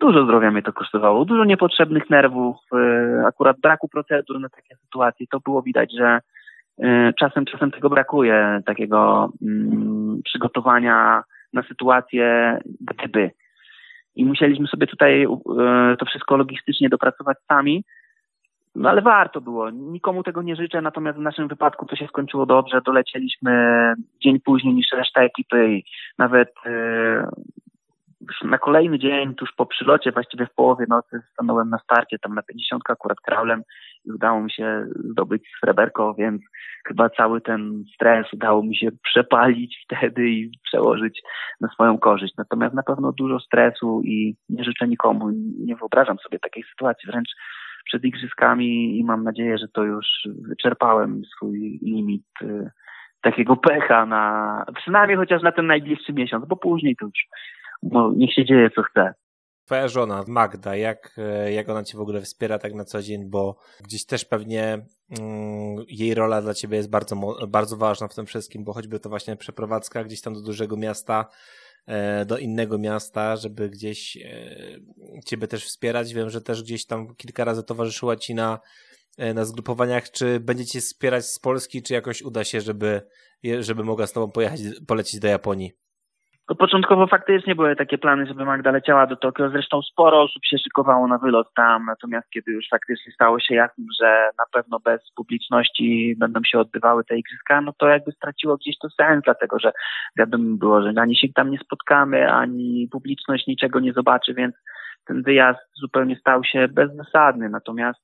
Dużo 0.00 0.24
zdrowia 0.24 0.50
mnie 0.50 0.62
to 0.62 0.72
kosztowało, 0.72 1.24
dużo 1.24 1.44
niepotrzebnych 1.44 2.10
nerwów, 2.10 2.56
e, 2.72 3.26
akurat 3.26 3.60
braku 3.60 3.88
procedur 3.88 4.40
na 4.40 4.48
takie 4.48 4.76
sytuacje. 4.76 5.26
To 5.30 5.40
było 5.40 5.62
widać, 5.62 5.92
że 5.98 6.06
e, 6.06 6.20
czasem, 7.18 7.44
czasem 7.44 7.70
tego 7.70 7.90
brakuje, 7.90 8.60
takiego 8.66 9.32
mm, 9.42 10.20
przygotowania 10.24 11.22
na 11.52 11.62
sytuację 11.62 12.58
gdyby. 12.80 13.30
I 14.16 14.24
musieliśmy 14.24 14.66
sobie 14.66 14.86
tutaj 14.86 15.22
e, 15.22 15.96
to 15.98 16.06
wszystko 16.06 16.36
logistycznie 16.36 16.88
dopracować 16.88 17.38
sami. 17.48 17.84
No 18.74 18.90
ale 18.90 19.02
warto 19.02 19.40
było. 19.40 19.70
Nikomu 19.70 20.22
tego 20.22 20.42
nie 20.42 20.56
życzę, 20.56 20.82
natomiast 20.82 21.18
w 21.18 21.22
naszym 21.22 21.48
wypadku 21.48 21.86
to 21.86 21.96
się 21.96 22.06
skończyło 22.06 22.46
dobrze. 22.46 22.80
Dolecieliśmy 22.86 23.52
dzień 24.20 24.40
później 24.40 24.74
niż 24.74 24.86
reszta 24.92 25.22
ekipy 25.22 25.68
i 25.72 25.84
nawet 26.18 26.54
na 28.42 28.58
kolejny 28.58 28.98
dzień, 28.98 29.34
tuż 29.34 29.52
po 29.56 29.66
przylocie, 29.66 30.12
właściwie 30.12 30.46
w 30.46 30.54
połowie 30.54 30.86
nocy, 30.88 31.22
stanąłem 31.32 31.70
na 31.70 31.78
starcie, 31.78 32.18
tam 32.18 32.34
na 32.34 32.42
50 32.42 32.82
akurat 32.88 33.20
kraulem 33.20 33.62
udało 34.14 34.40
mi 34.40 34.50
się 34.52 34.86
zdobyć 35.10 35.42
sreberko, 35.60 36.14
więc 36.14 36.42
chyba 36.88 37.10
cały 37.10 37.40
ten 37.40 37.84
stres 37.94 38.32
udało 38.32 38.62
mi 38.62 38.76
się 38.76 38.88
przepalić 39.02 39.78
wtedy 39.84 40.28
i 40.28 40.50
przełożyć 40.64 41.22
na 41.60 41.68
swoją 41.68 41.98
korzyść. 41.98 42.34
Natomiast 42.38 42.74
na 42.74 42.82
pewno 42.82 43.12
dużo 43.12 43.40
stresu 43.40 44.02
i 44.04 44.36
nie 44.48 44.64
życzę 44.64 44.88
nikomu, 44.88 45.30
nie 45.58 45.76
wyobrażam 45.76 46.18
sobie 46.18 46.38
takiej 46.38 46.64
sytuacji, 46.70 47.06
wręcz 47.06 47.28
przed 47.84 48.04
igrzyskami 48.04 48.98
i 48.98 49.04
mam 49.04 49.24
nadzieję, 49.24 49.58
że 49.58 49.68
to 49.68 49.84
już 49.84 50.06
wyczerpałem 50.48 51.22
swój 51.24 51.78
limit 51.82 52.24
y, 52.42 52.70
takiego 53.22 53.56
pecha 53.56 54.06
na, 54.06 54.64
przynajmniej 54.74 55.16
chociaż 55.16 55.42
na 55.42 55.52
ten 55.52 55.66
najbliższy 55.66 56.12
miesiąc, 56.12 56.46
bo 56.48 56.56
później 56.56 56.96
to 56.96 57.06
już 57.06 57.26
niech 58.16 58.34
się 58.34 58.44
dzieje 58.44 58.70
co 58.70 58.82
chce. 58.82 59.14
Twoja 59.68 59.88
żona, 59.88 60.24
Magda, 60.26 60.76
jak, 60.76 61.14
e, 61.18 61.52
jak 61.52 61.68
ona 61.68 61.84
cię 61.84 61.98
w 61.98 62.00
ogóle 62.00 62.20
wspiera 62.20 62.58
tak 62.58 62.74
na 62.74 62.84
co 62.84 63.02
dzień, 63.02 63.24
bo 63.24 63.56
gdzieś 63.84 64.06
też 64.06 64.24
pewnie 64.24 64.86
mm, 65.18 65.84
jej 65.88 66.14
rola 66.14 66.42
dla 66.42 66.54
ciebie 66.54 66.76
jest 66.76 66.90
bardzo, 66.90 67.16
bardzo 67.48 67.76
ważna 67.76 68.08
w 68.08 68.14
tym 68.14 68.26
wszystkim, 68.26 68.64
bo 68.64 68.72
choćby 68.72 69.00
to 69.00 69.08
właśnie 69.08 69.36
przeprowadzka 69.36 70.04
gdzieś 70.04 70.20
tam 70.20 70.34
do 70.34 70.40
dużego 70.40 70.76
miasta, 70.76 71.28
e, 71.86 72.24
do 72.24 72.38
innego 72.38 72.78
miasta, 72.78 73.36
żeby 73.36 73.70
gdzieś 73.70 74.16
e, 74.16 74.56
ciebie 75.26 75.48
też 75.48 75.64
wspierać. 75.64 76.14
Wiem, 76.14 76.30
że 76.30 76.40
też 76.40 76.62
gdzieś 76.62 76.86
tam 76.86 77.14
kilka 77.14 77.44
razy 77.44 77.62
towarzyszyła 77.62 78.16
ci 78.16 78.34
na, 78.34 78.60
na 79.34 79.44
zgrupowaniach. 79.44 80.10
Czy 80.10 80.40
będziecie 80.40 80.80
wspierać 80.80 81.26
z 81.26 81.38
Polski, 81.38 81.82
czy 81.82 81.94
jakoś 81.94 82.22
uda 82.22 82.44
się, 82.44 82.60
żeby, 82.60 83.02
żeby 83.60 83.84
mogła 83.84 84.06
z 84.06 84.12
tobą 84.12 84.30
pojechać, 84.30 84.60
polecieć 84.86 85.20
do 85.20 85.28
Japonii? 85.28 85.72
To 86.48 86.54
początkowo 86.54 87.06
faktycznie 87.06 87.54
były 87.54 87.76
takie 87.76 87.98
plany, 87.98 88.26
żeby 88.26 88.44
Magda 88.44 88.70
leciała 88.70 89.06
do 89.06 89.16
Tokio. 89.16 89.50
Zresztą 89.50 89.82
sporo 89.82 90.22
osób 90.22 90.44
się 90.44 90.58
szykowało 90.58 91.08
na 91.08 91.18
wylot 91.18 91.54
tam, 91.54 91.84
natomiast 91.84 92.30
kiedy 92.30 92.52
już 92.52 92.68
faktycznie 92.70 93.12
stało 93.12 93.40
się 93.40 93.54
jasne, 93.54 93.84
że 94.00 94.30
na 94.38 94.44
pewno 94.52 94.80
bez 94.80 95.00
publiczności 95.16 96.14
będą 96.18 96.40
się 96.46 96.58
odbywały 96.58 97.04
te 97.04 97.18
igrzyska, 97.18 97.60
no 97.60 97.72
to 97.78 97.88
jakby 97.88 98.12
straciło 98.12 98.56
gdzieś 98.56 98.78
to 98.78 98.90
sens, 98.90 99.24
dlatego 99.24 99.58
że 99.58 99.72
wiadomo 100.18 100.56
było, 100.56 100.82
że 100.82 100.92
ani 100.96 101.16
się 101.16 101.28
tam 101.34 101.50
nie 101.50 101.58
spotkamy, 101.58 102.32
ani 102.32 102.88
publiczność 102.92 103.46
niczego 103.46 103.80
nie 103.80 103.92
zobaczy, 103.92 104.34
więc 104.34 104.54
ten 105.06 105.22
wyjazd 105.22 105.60
zupełnie 105.74 106.16
stał 106.16 106.44
się 106.44 106.68
bezzasadny. 106.68 107.48
Natomiast 107.48 108.00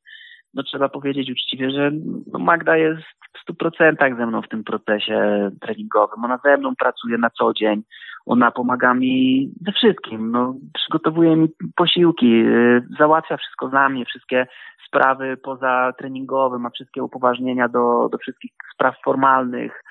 no 0.54 0.62
trzeba 0.62 0.88
powiedzieć 0.88 1.30
uczciwie, 1.30 1.70
że 1.70 1.90
no 2.32 2.38
Magda 2.38 2.76
jest 2.76 3.02
w 3.36 3.40
stu 3.42 3.54
procentach 3.54 4.16
ze 4.16 4.26
mną 4.26 4.42
w 4.42 4.48
tym 4.48 4.64
procesie 4.64 5.50
treningowym. 5.60 6.24
Ona 6.24 6.38
ze 6.44 6.56
mną 6.56 6.76
pracuje 6.76 7.18
na 7.18 7.30
co 7.30 7.52
dzień. 7.52 7.82
Ona 8.26 8.50
pomaga 8.50 8.94
mi 8.94 9.48
ze 9.66 9.72
wszystkim. 9.72 10.30
No, 10.30 10.54
przygotowuje 10.74 11.36
mi 11.36 11.48
posiłki, 11.76 12.26
y, 12.26 12.86
załatwia 12.98 13.36
wszystko 13.36 13.68
za 13.68 13.88
mnie, 13.88 14.04
wszystkie 14.04 14.46
sprawy 14.86 15.36
poza 15.36 15.92
treningowym, 15.98 16.60
ma 16.60 16.70
wszystkie 16.70 17.02
upoważnienia 17.02 17.68
do, 17.68 18.08
do 18.12 18.18
wszystkich 18.18 18.50
spraw 18.74 18.94
formalnych 19.04 19.82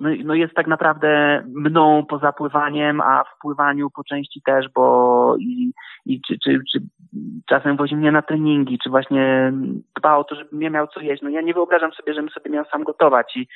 no, 0.00 0.10
no 0.24 0.34
jest 0.34 0.54
tak 0.54 0.66
naprawdę 0.66 1.42
mną 1.46 2.06
po 2.08 2.18
zapływaniem, 2.18 3.00
a 3.00 3.24
w 3.24 3.38
pływaniu 3.40 3.90
po 3.90 4.04
części 4.04 4.42
też, 4.42 4.66
bo 4.74 5.36
i, 5.38 5.72
i 6.06 6.20
czy, 6.20 6.38
czy, 6.44 6.60
czy 6.72 6.80
czasem 7.46 7.76
wozi 7.76 7.96
mnie 7.96 8.12
na 8.12 8.22
treningi, 8.22 8.78
czy 8.78 8.90
właśnie 8.90 9.52
dba 9.96 10.16
o 10.16 10.24
to, 10.24 10.34
żebym 10.34 10.62
ja 10.62 10.70
miał 10.70 10.86
co 10.86 11.00
jeść. 11.00 11.22
No 11.22 11.28
ja 11.28 11.40
nie 11.40 11.54
wyobrażam 11.54 11.92
sobie, 11.92 12.14
żebym 12.14 12.30
sobie 12.30 12.50
miał 12.50 12.64
sam 12.64 12.84
gotować 12.84 13.36
i 13.36 13.46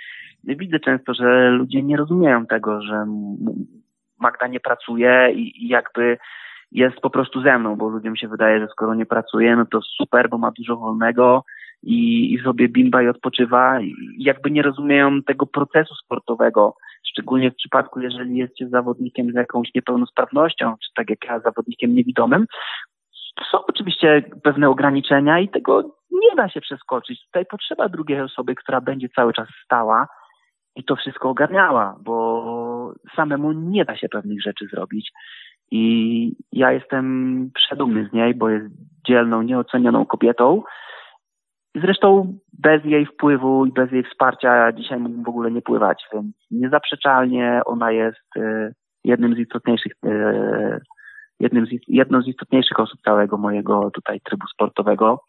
widzę 0.45 0.81
często, 0.81 1.15
że 1.15 1.51
ludzie 1.51 1.83
nie 1.83 1.97
rozumieją 1.97 2.47
tego, 2.47 2.83
że 2.83 3.07
Magda 4.21 4.47
nie 4.47 4.61
pracuje 4.61 5.33
i, 5.35 5.65
i 5.65 5.69
jakby 5.69 6.19
jest 6.73 6.97
po 7.01 7.11
prostu 7.11 7.43
ze 7.43 7.59
mną, 7.59 7.77
bo 7.77 7.89
ludziom 7.89 8.17
się 8.17 8.29
wydaje, 8.29 8.61
że 8.61 8.69
skoro 8.69 8.95
nie 8.95 9.07
pracuje, 9.07 9.57
no 9.57 9.67
to 9.67 9.83
super, 9.83 10.29
bo 10.29 10.39
ma 10.39 10.51
dużo 10.51 10.77
wolnego, 10.77 11.45
i, 11.85 12.35
i 12.35 12.39
sobie 12.39 12.69
bimba 12.69 13.03
i 13.03 13.09
odpoczywa 13.09 13.79
jakby 14.19 14.51
nie 14.51 14.63
rozumieją 14.63 15.23
tego 15.23 15.47
procesu 15.47 15.95
sportowego, 15.95 16.77
szczególnie 17.07 17.51
w 17.51 17.57
przypadku, 17.57 18.01
jeżeli 18.01 18.37
jesteście 18.37 18.69
zawodnikiem 18.69 19.33
z 19.33 19.35
jakąś 19.35 19.75
niepełnosprawnością, 19.75 20.75
czy 20.85 20.91
tak 20.97 21.11
jak 21.11 21.25
ja, 21.25 21.41
zawodnikiem 21.41 21.95
niewidomym. 21.95 22.47
Są 23.51 23.59
oczywiście 23.67 24.23
pewne 24.43 24.69
ograniczenia 24.69 25.41
i 25.41 25.49
tego 25.49 25.83
nie 26.11 26.37
da 26.37 26.49
się 26.49 26.61
przeskoczyć. 26.61 27.27
Tutaj 27.27 27.47
potrzeba 27.47 27.89
drugiej 27.89 28.21
osoby, 28.21 28.55
która 28.55 28.81
będzie 28.81 29.09
cały 29.09 29.33
czas 29.33 29.49
stała 29.65 30.09
i 30.77 30.85
to 30.85 30.97
wszystko 30.97 31.31
ogarniała, 31.31 31.97
bo 32.01 32.95
samemu 33.17 33.53
nie 33.53 33.85
da 33.85 33.97
się 33.97 34.09
pewnych 34.09 34.43
rzeczy 34.43 34.67
zrobić. 34.67 35.13
I 35.71 36.37
ja 36.53 36.73
jestem 36.73 37.51
przedumny 37.55 38.09
z 38.09 38.13
niej, 38.13 38.35
bo 38.35 38.49
jest 38.49 38.67
dzielną, 39.07 39.43
nieocenioną 39.43 40.07
kobietą, 40.07 40.63
Zresztą 41.75 42.39
bez 42.53 42.85
jej 42.85 43.07
wpływu 43.07 43.67
i 43.67 43.73
bez 43.73 43.93
jej 43.93 44.05
wsparcia 44.05 44.73
dzisiaj 44.73 44.99
mógłbym 44.99 45.25
w 45.25 45.29
ogóle 45.29 45.51
nie 45.51 45.63
pływać, 45.63 46.05
więc 46.13 46.37
niezaprzeczalnie 46.51 47.61
ona 47.65 47.93
jest 47.93 48.37
e, 48.37 48.73
jednym 49.05 49.35
z 49.35 49.39
istotniejszych, 49.39 49.93
e, 50.07 50.81
jednym 51.41 51.67
z, 51.67 51.71
jedną 51.89 52.23
z 52.23 52.29
istotniejszych 52.29 52.81
osób 52.81 53.01
całego 53.05 53.37
mojego 53.37 53.91
tutaj 53.91 54.21
trybu 54.21 54.47
sportowego. 54.47 55.21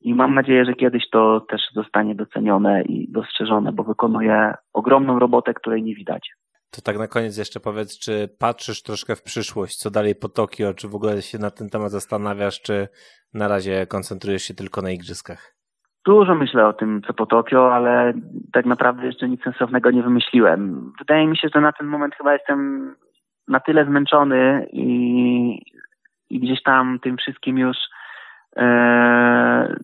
I 0.00 0.14
mam 0.14 0.34
nadzieję, 0.34 0.64
że 0.64 0.74
kiedyś 0.74 1.10
to 1.10 1.40
też 1.40 1.60
zostanie 1.74 2.14
docenione 2.14 2.82
i 2.82 3.12
dostrzeżone, 3.12 3.72
bo 3.72 3.84
wykonuje 3.84 4.54
ogromną 4.72 5.18
robotę, 5.18 5.54
której 5.54 5.82
nie 5.82 5.94
widać. 5.94 6.30
To 6.70 6.82
tak 6.82 6.98
na 6.98 7.06
koniec 7.06 7.38
jeszcze 7.38 7.60
powiedz, 7.60 7.98
czy 7.98 8.28
patrzysz 8.38 8.82
troszkę 8.82 9.16
w 9.16 9.22
przyszłość, 9.22 9.76
co 9.76 9.90
dalej 9.90 10.14
po 10.14 10.28
Tokio, 10.28 10.74
czy 10.74 10.88
w 10.88 10.94
ogóle 10.94 11.22
się 11.22 11.38
na 11.38 11.50
ten 11.50 11.68
temat 11.68 11.90
zastanawiasz, 11.90 12.60
czy 12.62 12.88
na 13.34 13.48
razie 13.48 13.86
koncentrujesz 13.86 14.42
się 14.42 14.54
tylko 14.54 14.82
na 14.82 14.90
igrzyskach? 14.90 15.61
Dużo 16.04 16.34
myślę 16.34 16.66
o 16.66 16.72
tym, 16.72 17.02
co 17.06 17.14
po 17.14 17.26
Tokio, 17.26 17.74
ale 17.74 18.12
tak 18.52 18.66
naprawdę 18.66 19.06
jeszcze 19.06 19.28
nic 19.28 19.42
sensownego 19.42 19.90
nie 19.90 20.02
wymyśliłem. 20.02 20.92
Wydaje 20.98 21.26
mi 21.26 21.36
się, 21.36 21.48
że 21.54 21.60
na 21.60 21.72
ten 21.72 21.86
moment 21.86 22.14
chyba 22.14 22.32
jestem 22.32 22.90
na 23.48 23.60
tyle 23.60 23.84
zmęczony 23.84 24.66
i, 24.72 25.62
i 26.30 26.40
gdzieś 26.40 26.62
tam 26.62 26.98
tym 27.02 27.16
wszystkim 27.16 27.58
już 27.58 27.76
e, 28.56 29.76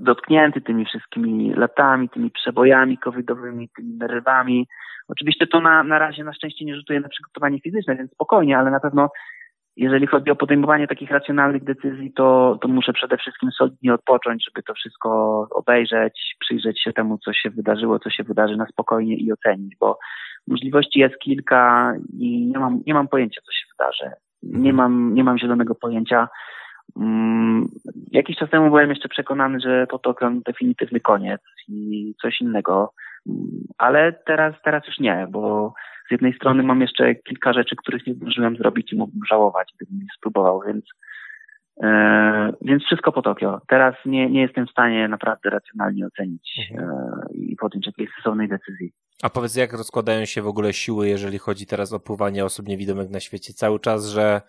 dotknięty 0.00 0.60
tymi 0.60 0.84
wszystkimi 0.84 1.54
latami, 1.54 2.08
tymi 2.08 2.30
przebojami 2.30 2.98
covidowymi, 2.98 3.68
tymi 3.76 3.94
nerwami. 3.94 4.68
Oczywiście 5.08 5.46
to 5.46 5.60
na, 5.60 5.82
na 5.82 5.98
razie 5.98 6.24
na 6.24 6.32
szczęście 6.32 6.64
nie 6.64 6.76
rzutuje 6.76 7.00
na 7.00 7.08
przygotowanie 7.08 7.60
fizyczne, 7.60 7.96
więc 7.96 8.12
spokojnie, 8.12 8.58
ale 8.58 8.70
na 8.70 8.80
pewno 8.80 9.10
jeżeli 9.76 10.06
chodzi 10.06 10.30
o 10.30 10.36
podejmowanie 10.36 10.86
takich 10.86 11.10
racjonalnych 11.10 11.64
decyzji, 11.64 12.12
to, 12.12 12.58
to 12.62 12.68
muszę 12.68 12.92
przede 12.92 13.16
wszystkim 13.16 13.50
solidnie 13.50 13.94
odpocząć, 13.94 14.44
żeby 14.44 14.62
to 14.62 14.74
wszystko 14.74 15.08
obejrzeć, 15.50 16.36
przyjrzeć 16.40 16.82
się 16.82 16.92
temu, 16.92 17.18
co 17.18 17.32
się 17.32 17.50
wydarzyło, 17.50 17.98
co 17.98 18.10
się 18.10 18.24
wydarzy 18.24 18.56
na 18.56 18.66
spokojnie 18.66 19.16
i 19.16 19.32
ocenić, 19.32 19.76
bo 19.80 19.98
możliwości 20.48 21.00
jest 21.00 21.18
kilka 21.18 21.92
i 22.18 22.46
nie 22.46 22.58
mam, 22.58 22.80
nie 22.86 22.94
mam 22.94 23.08
pojęcia, 23.08 23.40
co 23.46 23.52
się 23.52 23.66
wydarzy. 23.72 24.16
Nie 24.42 24.72
mam, 24.72 25.14
nie 25.14 25.24
mam 25.24 25.38
zielonego 25.38 25.74
pojęcia. 25.74 26.28
Um, 26.96 27.66
jakiś 28.10 28.36
czas 28.36 28.50
temu 28.50 28.68
byłem 28.68 28.90
jeszcze 28.90 29.08
przekonany, 29.08 29.60
że 29.60 29.86
to 29.90 29.98
to 29.98 30.14
definitywny 30.46 31.00
koniec 31.00 31.40
i 31.68 32.14
coś 32.22 32.40
innego, 32.40 32.92
ale 33.78 34.12
teraz, 34.12 34.54
teraz 34.64 34.86
już 34.86 34.98
nie, 34.98 35.26
bo 35.30 35.74
z 36.08 36.10
jednej 36.10 36.34
strony 36.34 36.62
mam 36.62 36.80
jeszcze 36.80 37.14
kilka 37.14 37.52
rzeczy, 37.52 37.76
których 37.76 38.06
nie 38.06 38.14
zdążyłem 38.14 38.56
zrobić 38.56 38.92
i 38.92 38.96
mógłbym 38.96 39.22
żałować, 39.30 39.72
gdybym 39.76 39.98
nie 39.98 40.06
spróbował, 40.16 40.62
więc 40.66 40.84
e, 41.82 42.52
więc 42.62 42.82
wszystko 42.82 43.12
po 43.12 43.22
Tokio. 43.22 43.60
Teraz 43.68 43.94
nie, 44.06 44.30
nie 44.30 44.40
jestem 44.40 44.66
w 44.66 44.70
stanie 44.70 45.08
naprawdę 45.08 45.50
racjonalnie 45.50 46.06
ocenić 46.06 46.70
mhm. 46.72 46.90
e, 46.90 47.34
i 47.34 47.56
podjąć 47.56 47.86
jakiejś 47.86 48.10
stosownej 48.12 48.48
decyzji. 48.48 48.92
A 49.22 49.30
powiedz, 49.30 49.56
jak 49.56 49.72
rozkładają 49.72 50.24
się 50.24 50.42
w 50.42 50.46
ogóle 50.46 50.72
siły, 50.72 51.08
jeżeli 51.08 51.38
chodzi 51.38 51.66
teraz 51.66 51.92
o 51.92 52.00
pływanie 52.00 52.44
osób 52.44 52.68
niewidomych 52.68 53.10
na 53.10 53.20
świecie? 53.20 53.52
Cały 53.52 53.80
czas, 53.80 54.08
że 54.08 54.40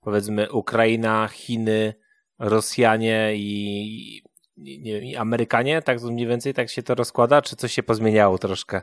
powiedzmy 0.00 0.52
Ukraina, 0.52 1.28
Chiny, 1.28 1.94
Rosjanie 2.38 3.30
i, 3.34 4.22
i, 4.64 5.10
i 5.10 5.16
Amerykanie, 5.16 5.82
tak 5.82 5.98
mniej 6.10 6.26
więcej 6.26 6.54
tak 6.54 6.68
się 6.68 6.82
to 6.82 6.94
rozkłada, 6.94 7.42
czy 7.42 7.56
coś 7.56 7.72
się 7.72 7.82
pozmieniało 7.82 8.38
troszkę? 8.38 8.82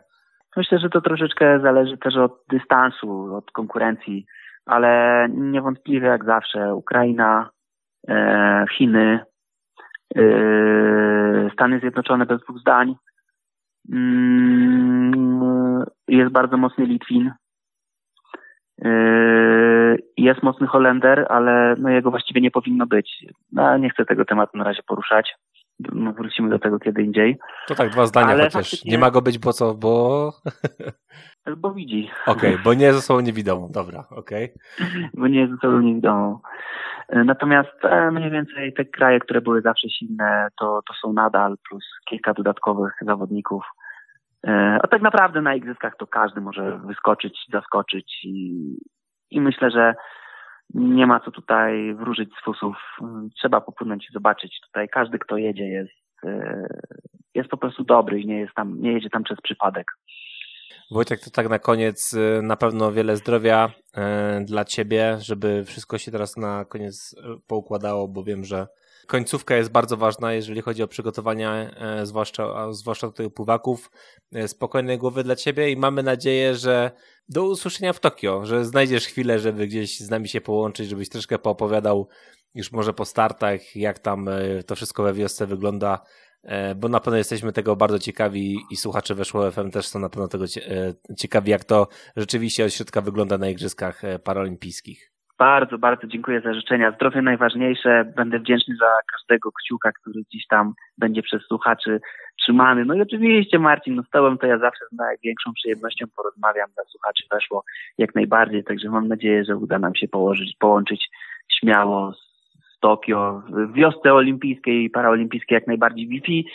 Myślę, 0.58 0.80
że 0.80 0.90
to 0.90 1.02
troszeczkę 1.02 1.60
zależy 1.60 1.98
też 1.98 2.16
od 2.16 2.44
dystansu, 2.50 3.36
od 3.36 3.52
konkurencji, 3.52 4.26
ale 4.66 5.28
niewątpliwie 5.30 6.08
jak 6.08 6.26
zawsze 6.26 6.76
Ukraina, 6.76 7.50
e, 8.10 8.66
Chiny, 8.78 9.20
e, 10.16 10.22
Stany 11.54 11.80
Zjednoczone 11.80 12.26
bez 12.26 12.42
dwóch 12.42 12.60
zdań. 12.60 12.96
Mm, 13.92 15.86
jest 16.08 16.32
bardzo 16.32 16.58
mocny 16.58 16.86
Litwin. 16.86 17.32
E, 18.86 18.92
jest 20.18 20.44
mocny 20.44 20.68
Holender, 20.68 21.26
ale 21.30 21.76
no 21.80 21.90
jego 21.90 22.12
właściwie 22.12 22.42
nie 22.42 22.52
powinno 22.52 22.86
być. 22.86 23.26
No, 23.52 23.78
nie 23.78 23.90
chcę 23.90 24.06
tego 24.06 24.26
tematu 24.26 24.58
na 24.58 24.64
razie 24.64 24.82
poruszać 24.88 25.36
no, 25.80 26.14
wrócimy 26.14 26.50
do 26.50 26.60
tego 26.60 26.80
kiedy 26.80 27.04
indziej. 27.04 27.38
To 27.68 27.76
tak, 27.76 27.90
dwa 27.90 28.06
zdania 28.06 28.28
Ale 28.28 28.44
chociaż. 28.44 28.54
Faktycznie... 28.54 28.92
Nie 28.92 28.98
ma 28.98 29.12
go 29.12 29.22
być, 29.22 29.40
bo 29.40 29.54
co, 29.54 29.74
bo... 29.74 30.32
Bo 31.58 31.74
widzi. 31.74 32.10
Okej, 32.28 32.52
okay, 32.52 32.64
bo 32.64 32.74
nie 32.74 32.94
ze 32.94 33.02
sobą 33.02 33.20
niewidomą, 33.20 33.72
dobra, 33.72 34.06
okej. 34.10 34.54
Okay. 34.78 35.10
Bo 35.20 35.28
nie 35.28 35.48
ze 35.48 35.58
sobą 35.58 35.80
niewidomą. 35.80 36.40
Natomiast 37.10 37.86
e, 37.86 38.12
mniej 38.12 38.32
więcej 38.32 38.74
te 38.74 38.86
kraje, 38.86 39.20
które 39.20 39.42
były 39.42 39.62
zawsze 39.62 39.90
silne, 39.90 40.48
to, 40.60 40.82
to 40.88 40.94
są 40.94 41.14
nadal, 41.14 41.56
plus 41.70 41.84
kilka 42.10 42.34
dodatkowych 42.34 42.94
zawodników. 43.02 43.64
E, 44.48 44.78
a 44.84 44.88
tak 44.88 45.02
naprawdę 45.02 45.42
na 45.42 45.56
igrzyskach 45.56 45.94
to 45.98 46.08
każdy 46.08 46.42
może 46.42 46.80
wyskoczyć, 46.86 47.38
zaskoczyć 47.54 48.20
i, 48.24 48.78
i 49.32 49.42
myślę, 49.42 49.72
że 49.72 49.96
nie 50.74 51.08
ma 51.08 51.20
co 51.20 51.32
tutaj 51.32 51.96
wróżyć 51.96 52.30
z 52.42 52.44
fusów. 52.46 52.76
Trzeba 53.36 53.62
popłynąć 53.62 54.10
i 54.10 54.14
zobaczyć. 54.14 54.60
Tutaj 54.66 54.90
każdy, 54.90 55.20
kto 55.20 55.38
jedzie, 55.38 55.68
jest, 55.68 56.24
e, 56.24 56.68
jest 57.36 57.50
po 57.50 57.58
prostu 57.58 57.84
dobry 57.84 58.22
i 58.22 58.28
nie, 58.28 58.40
jest 58.40 58.54
tam, 58.54 58.82
nie 58.82 58.94
jedzie 58.94 59.10
tam 59.10 59.24
przez 59.24 59.42
przypadek. 59.42 59.88
Wojtek, 60.92 61.20
to 61.20 61.32
tak 61.32 61.50
na 61.50 61.60
koniec 61.60 62.14
e, 62.14 62.42
na 62.42 62.56
pewno 62.56 62.92
wiele 62.92 63.18
zdrowia 63.18 63.72
e, 63.98 64.42
dla 64.46 64.66
Ciebie, 64.66 65.18
żeby 65.20 65.64
wszystko 65.66 65.98
się 65.98 66.12
teraz 66.12 66.38
na 66.38 66.66
koniec 66.66 67.16
poukładało, 67.48 68.08
bo 68.08 68.24
wiem, 68.24 68.44
że 68.44 68.68
końcówka 69.08 69.56
jest 69.56 69.72
bardzo 69.72 69.98
ważna, 69.98 70.34
jeżeli 70.34 70.62
chodzi 70.62 70.84
o 70.84 70.88
przygotowania, 70.88 71.76
zwłaszcza, 72.04 72.74
zwłaszcza 72.74 73.08
tutaj 73.08 73.30
pływaków. 73.32 73.92
Spokojnej 74.48 74.98
głowy 74.98 75.24
dla 75.24 75.36
Ciebie 75.36 75.72
i 75.72 75.78
mamy 75.78 76.04
nadzieję, 76.04 76.56
że 76.56 76.92
do 77.30 77.44
usłyszenia 77.44 77.94
w 77.94 78.00
Tokio, 78.00 78.46
że 78.46 78.66
znajdziesz 78.66 79.06
chwilę, 79.06 79.40
żeby 79.40 79.68
gdzieś 79.68 80.00
z 80.00 80.10
nami 80.10 80.28
się 80.28 80.42
połączyć, 80.42 80.90
żebyś 80.90 81.10
troszkę 81.10 81.40
poopowiadał 81.40 82.08
już 82.56 82.72
może 82.72 82.94
po 82.94 83.06
startach, 83.06 83.76
jak 83.76 84.00
tam 84.00 84.28
e, 84.28 84.64
to 84.64 84.76
wszystko 84.76 85.04
we 85.04 85.14
wiosce 85.14 85.48
wygląda, 85.48 86.02
e, 86.44 86.76
bo 86.76 86.90
na 86.90 87.00
pewno 87.00 87.18
jesteśmy 87.18 87.54
tego 87.54 87.76
bardzo 87.76 88.00
ciekawi 88.00 88.58
i 88.72 88.78
słuchacze 88.78 89.16
Weszło 89.16 89.52
FM 89.52 89.72
też 89.72 89.88
są 89.88 90.00
na 90.00 90.10
pewno 90.10 90.28
tego 90.28 90.46
e, 90.46 90.94
ciekawi, 91.18 91.52
jak 91.52 91.64
to 91.64 91.88
rzeczywiście 92.16 92.66
od 92.66 92.74
środka 92.74 93.02
wygląda 93.02 93.38
na 93.38 93.50
Igrzyskach 93.50 94.02
Paralimpijskich. 94.24 95.15
Bardzo, 95.40 95.78
bardzo 95.78 96.08
dziękuję 96.08 96.42
za 96.42 96.54
życzenia. 96.54 96.92
Zdrowie 96.92 97.22
najważniejsze. 97.22 98.14
Będę 98.16 98.40
wdzięczny 98.40 98.76
za 98.76 98.98
każdego 99.12 99.52
kciuka, 99.52 99.92
który 99.92 100.22
gdzieś 100.30 100.48
tam 100.48 100.74
będzie 100.98 101.22
przez 101.22 101.42
słuchaczy 101.44 102.00
trzymany. 102.42 102.86
No 102.86 102.94
i 102.94 103.02
oczywiście 103.02 103.60
Marcin, 103.60 103.96
no 103.96 104.04
z 104.04 104.10
tobą 104.10 104.38
to 104.38 104.48
ja 104.48 104.58
zawsze 104.58 104.86
z 104.92 104.96
największą 104.96 105.54
przyjemnością 105.54 106.06
porozmawiam, 106.16 106.70
dla 106.76 106.84
słuchaczy 106.84 107.24
weszło 107.32 107.64
jak 107.98 108.16
najbardziej, 108.16 108.64
także 108.64 108.90
mam 108.90 109.08
nadzieję, 109.08 109.46
że 109.46 109.56
uda 109.56 109.80
nam 109.80 109.96
się 109.96 110.08
położyć, 110.08 110.56
połączyć 110.60 111.10
śmiało 111.60 112.14
z 112.14 112.80
Tokio. 112.80 113.42
W 113.50 113.74
wiosce 113.74 114.14
olimpijskiej 114.14 114.84
i 114.84 114.90
paraolimpijskiej 114.90 115.56
jak 115.56 115.68
najbardziej 115.68 116.08
Wi-Fi 116.08 116.46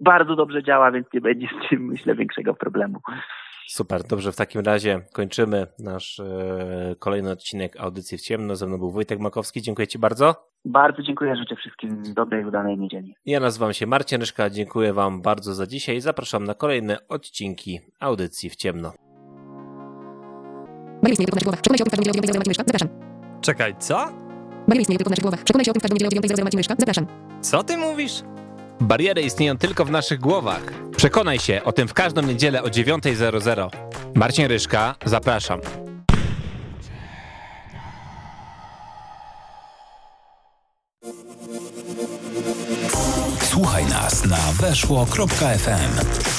bardzo 0.00 0.36
dobrze 0.36 0.62
działa, 0.62 0.90
więc 0.90 1.06
nie 1.14 1.20
będzie 1.20 1.46
z 1.46 1.68
tym, 1.68 1.86
myślę, 1.86 2.14
większego 2.14 2.54
problemu. 2.54 3.00
Super, 3.70 4.02
dobrze, 4.04 4.32
w 4.32 4.36
takim 4.36 4.60
razie 4.60 5.00
kończymy 5.12 5.66
nasz 5.78 6.20
e, 6.20 6.94
kolejny 6.98 7.30
odcinek 7.30 7.76
Audycji 7.80 8.18
w 8.18 8.20
Ciemno. 8.20 8.56
Ze 8.56 8.66
mną 8.66 8.78
był 8.78 8.90
Wojtek 8.90 9.20
Makowski, 9.20 9.62
dziękuję 9.62 9.88
Ci 9.88 9.98
bardzo. 9.98 10.34
Bardzo 10.64 11.02
dziękuję, 11.02 11.36
życzę 11.36 11.56
wszystkim 11.56 12.02
dobrej, 12.14 12.44
udanej 12.44 12.78
niedzieli. 12.78 13.14
Ja 13.26 13.40
nazywam 13.40 13.72
się 13.72 13.86
Marcin 13.86 14.20
Ryszka, 14.20 14.50
dziękuję 14.50 14.92
Wam 14.92 15.22
bardzo 15.22 15.54
za 15.54 15.66
dzisiaj 15.66 15.96
i 15.96 16.00
zapraszam 16.00 16.44
na 16.44 16.54
kolejne 16.54 17.08
odcinki 17.08 17.80
Audycji 18.00 18.50
w 18.50 18.56
Ciemno. 18.56 18.92
Barier 21.02 21.12
istnieje 21.12 21.26
tylko 21.26 21.32
w 21.32 21.34
naszych 21.34 21.44
głowach. 21.44 21.60
Przekonaj 21.60 21.78
się 21.78 21.84
o 21.84 21.86
tym 21.86 21.90
w 21.90 21.96
każdą 21.96 22.04
niedzielę 22.04 22.18
o 22.18 22.32
9.00 22.32 22.36
Marcin 22.36 22.50
Myszka. 22.50 22.64
Zapraszam. 22.66 22.88
Czekaj, 23.40 23.74
co? 23.78 23.96
Barier 24.68 24.80
istnieje 24.80 24.98
tylko 24.98 25.08
w 25.08 25.12
naszych 25.12 25.22
głowach. 25.22 25.44
Przekonaj 25.44 25.64
się 25.64 25.70
o 25.70 25.74
tym 25.74 25.80
w 25.80 25.82
każdą 25.82 25.94
niedzielę 25.94 26.08
o 26.08 26.22
9.00 26.22 26.44
Marcin 26.44 26.58
Myszka. 26.58 26.74
Zapraszam. 26.78 27.06
Co 27.40 27.64
ty 27.64 27.76
mówisz? 27.76 28.22
Bariery 28.80 29.22
istnieją 29.22 29.58
tylko 29.58 29.84
w 29.84 29.90
naszych 29.90 30.20
głowach. 30.20 30.62
Przekonaj 30.96 31.38
się 31.38 31.60
o 31.64 31.72
tym 31.72 31.88
w 31.88 31.94
każdą 31.94 32.22
niedzielę 32.22 32.62
o 32.62 32.66
9.00. 32.66 33.68
Marcin 34.14 34.46
Ryszka, 34.46 34.94
zapraszam. 35.04 35.60
Słuchaj 43.40 43.86
nas 43.86 44.24
na 44.24 44.52
weszło.fm. 44.60 46.37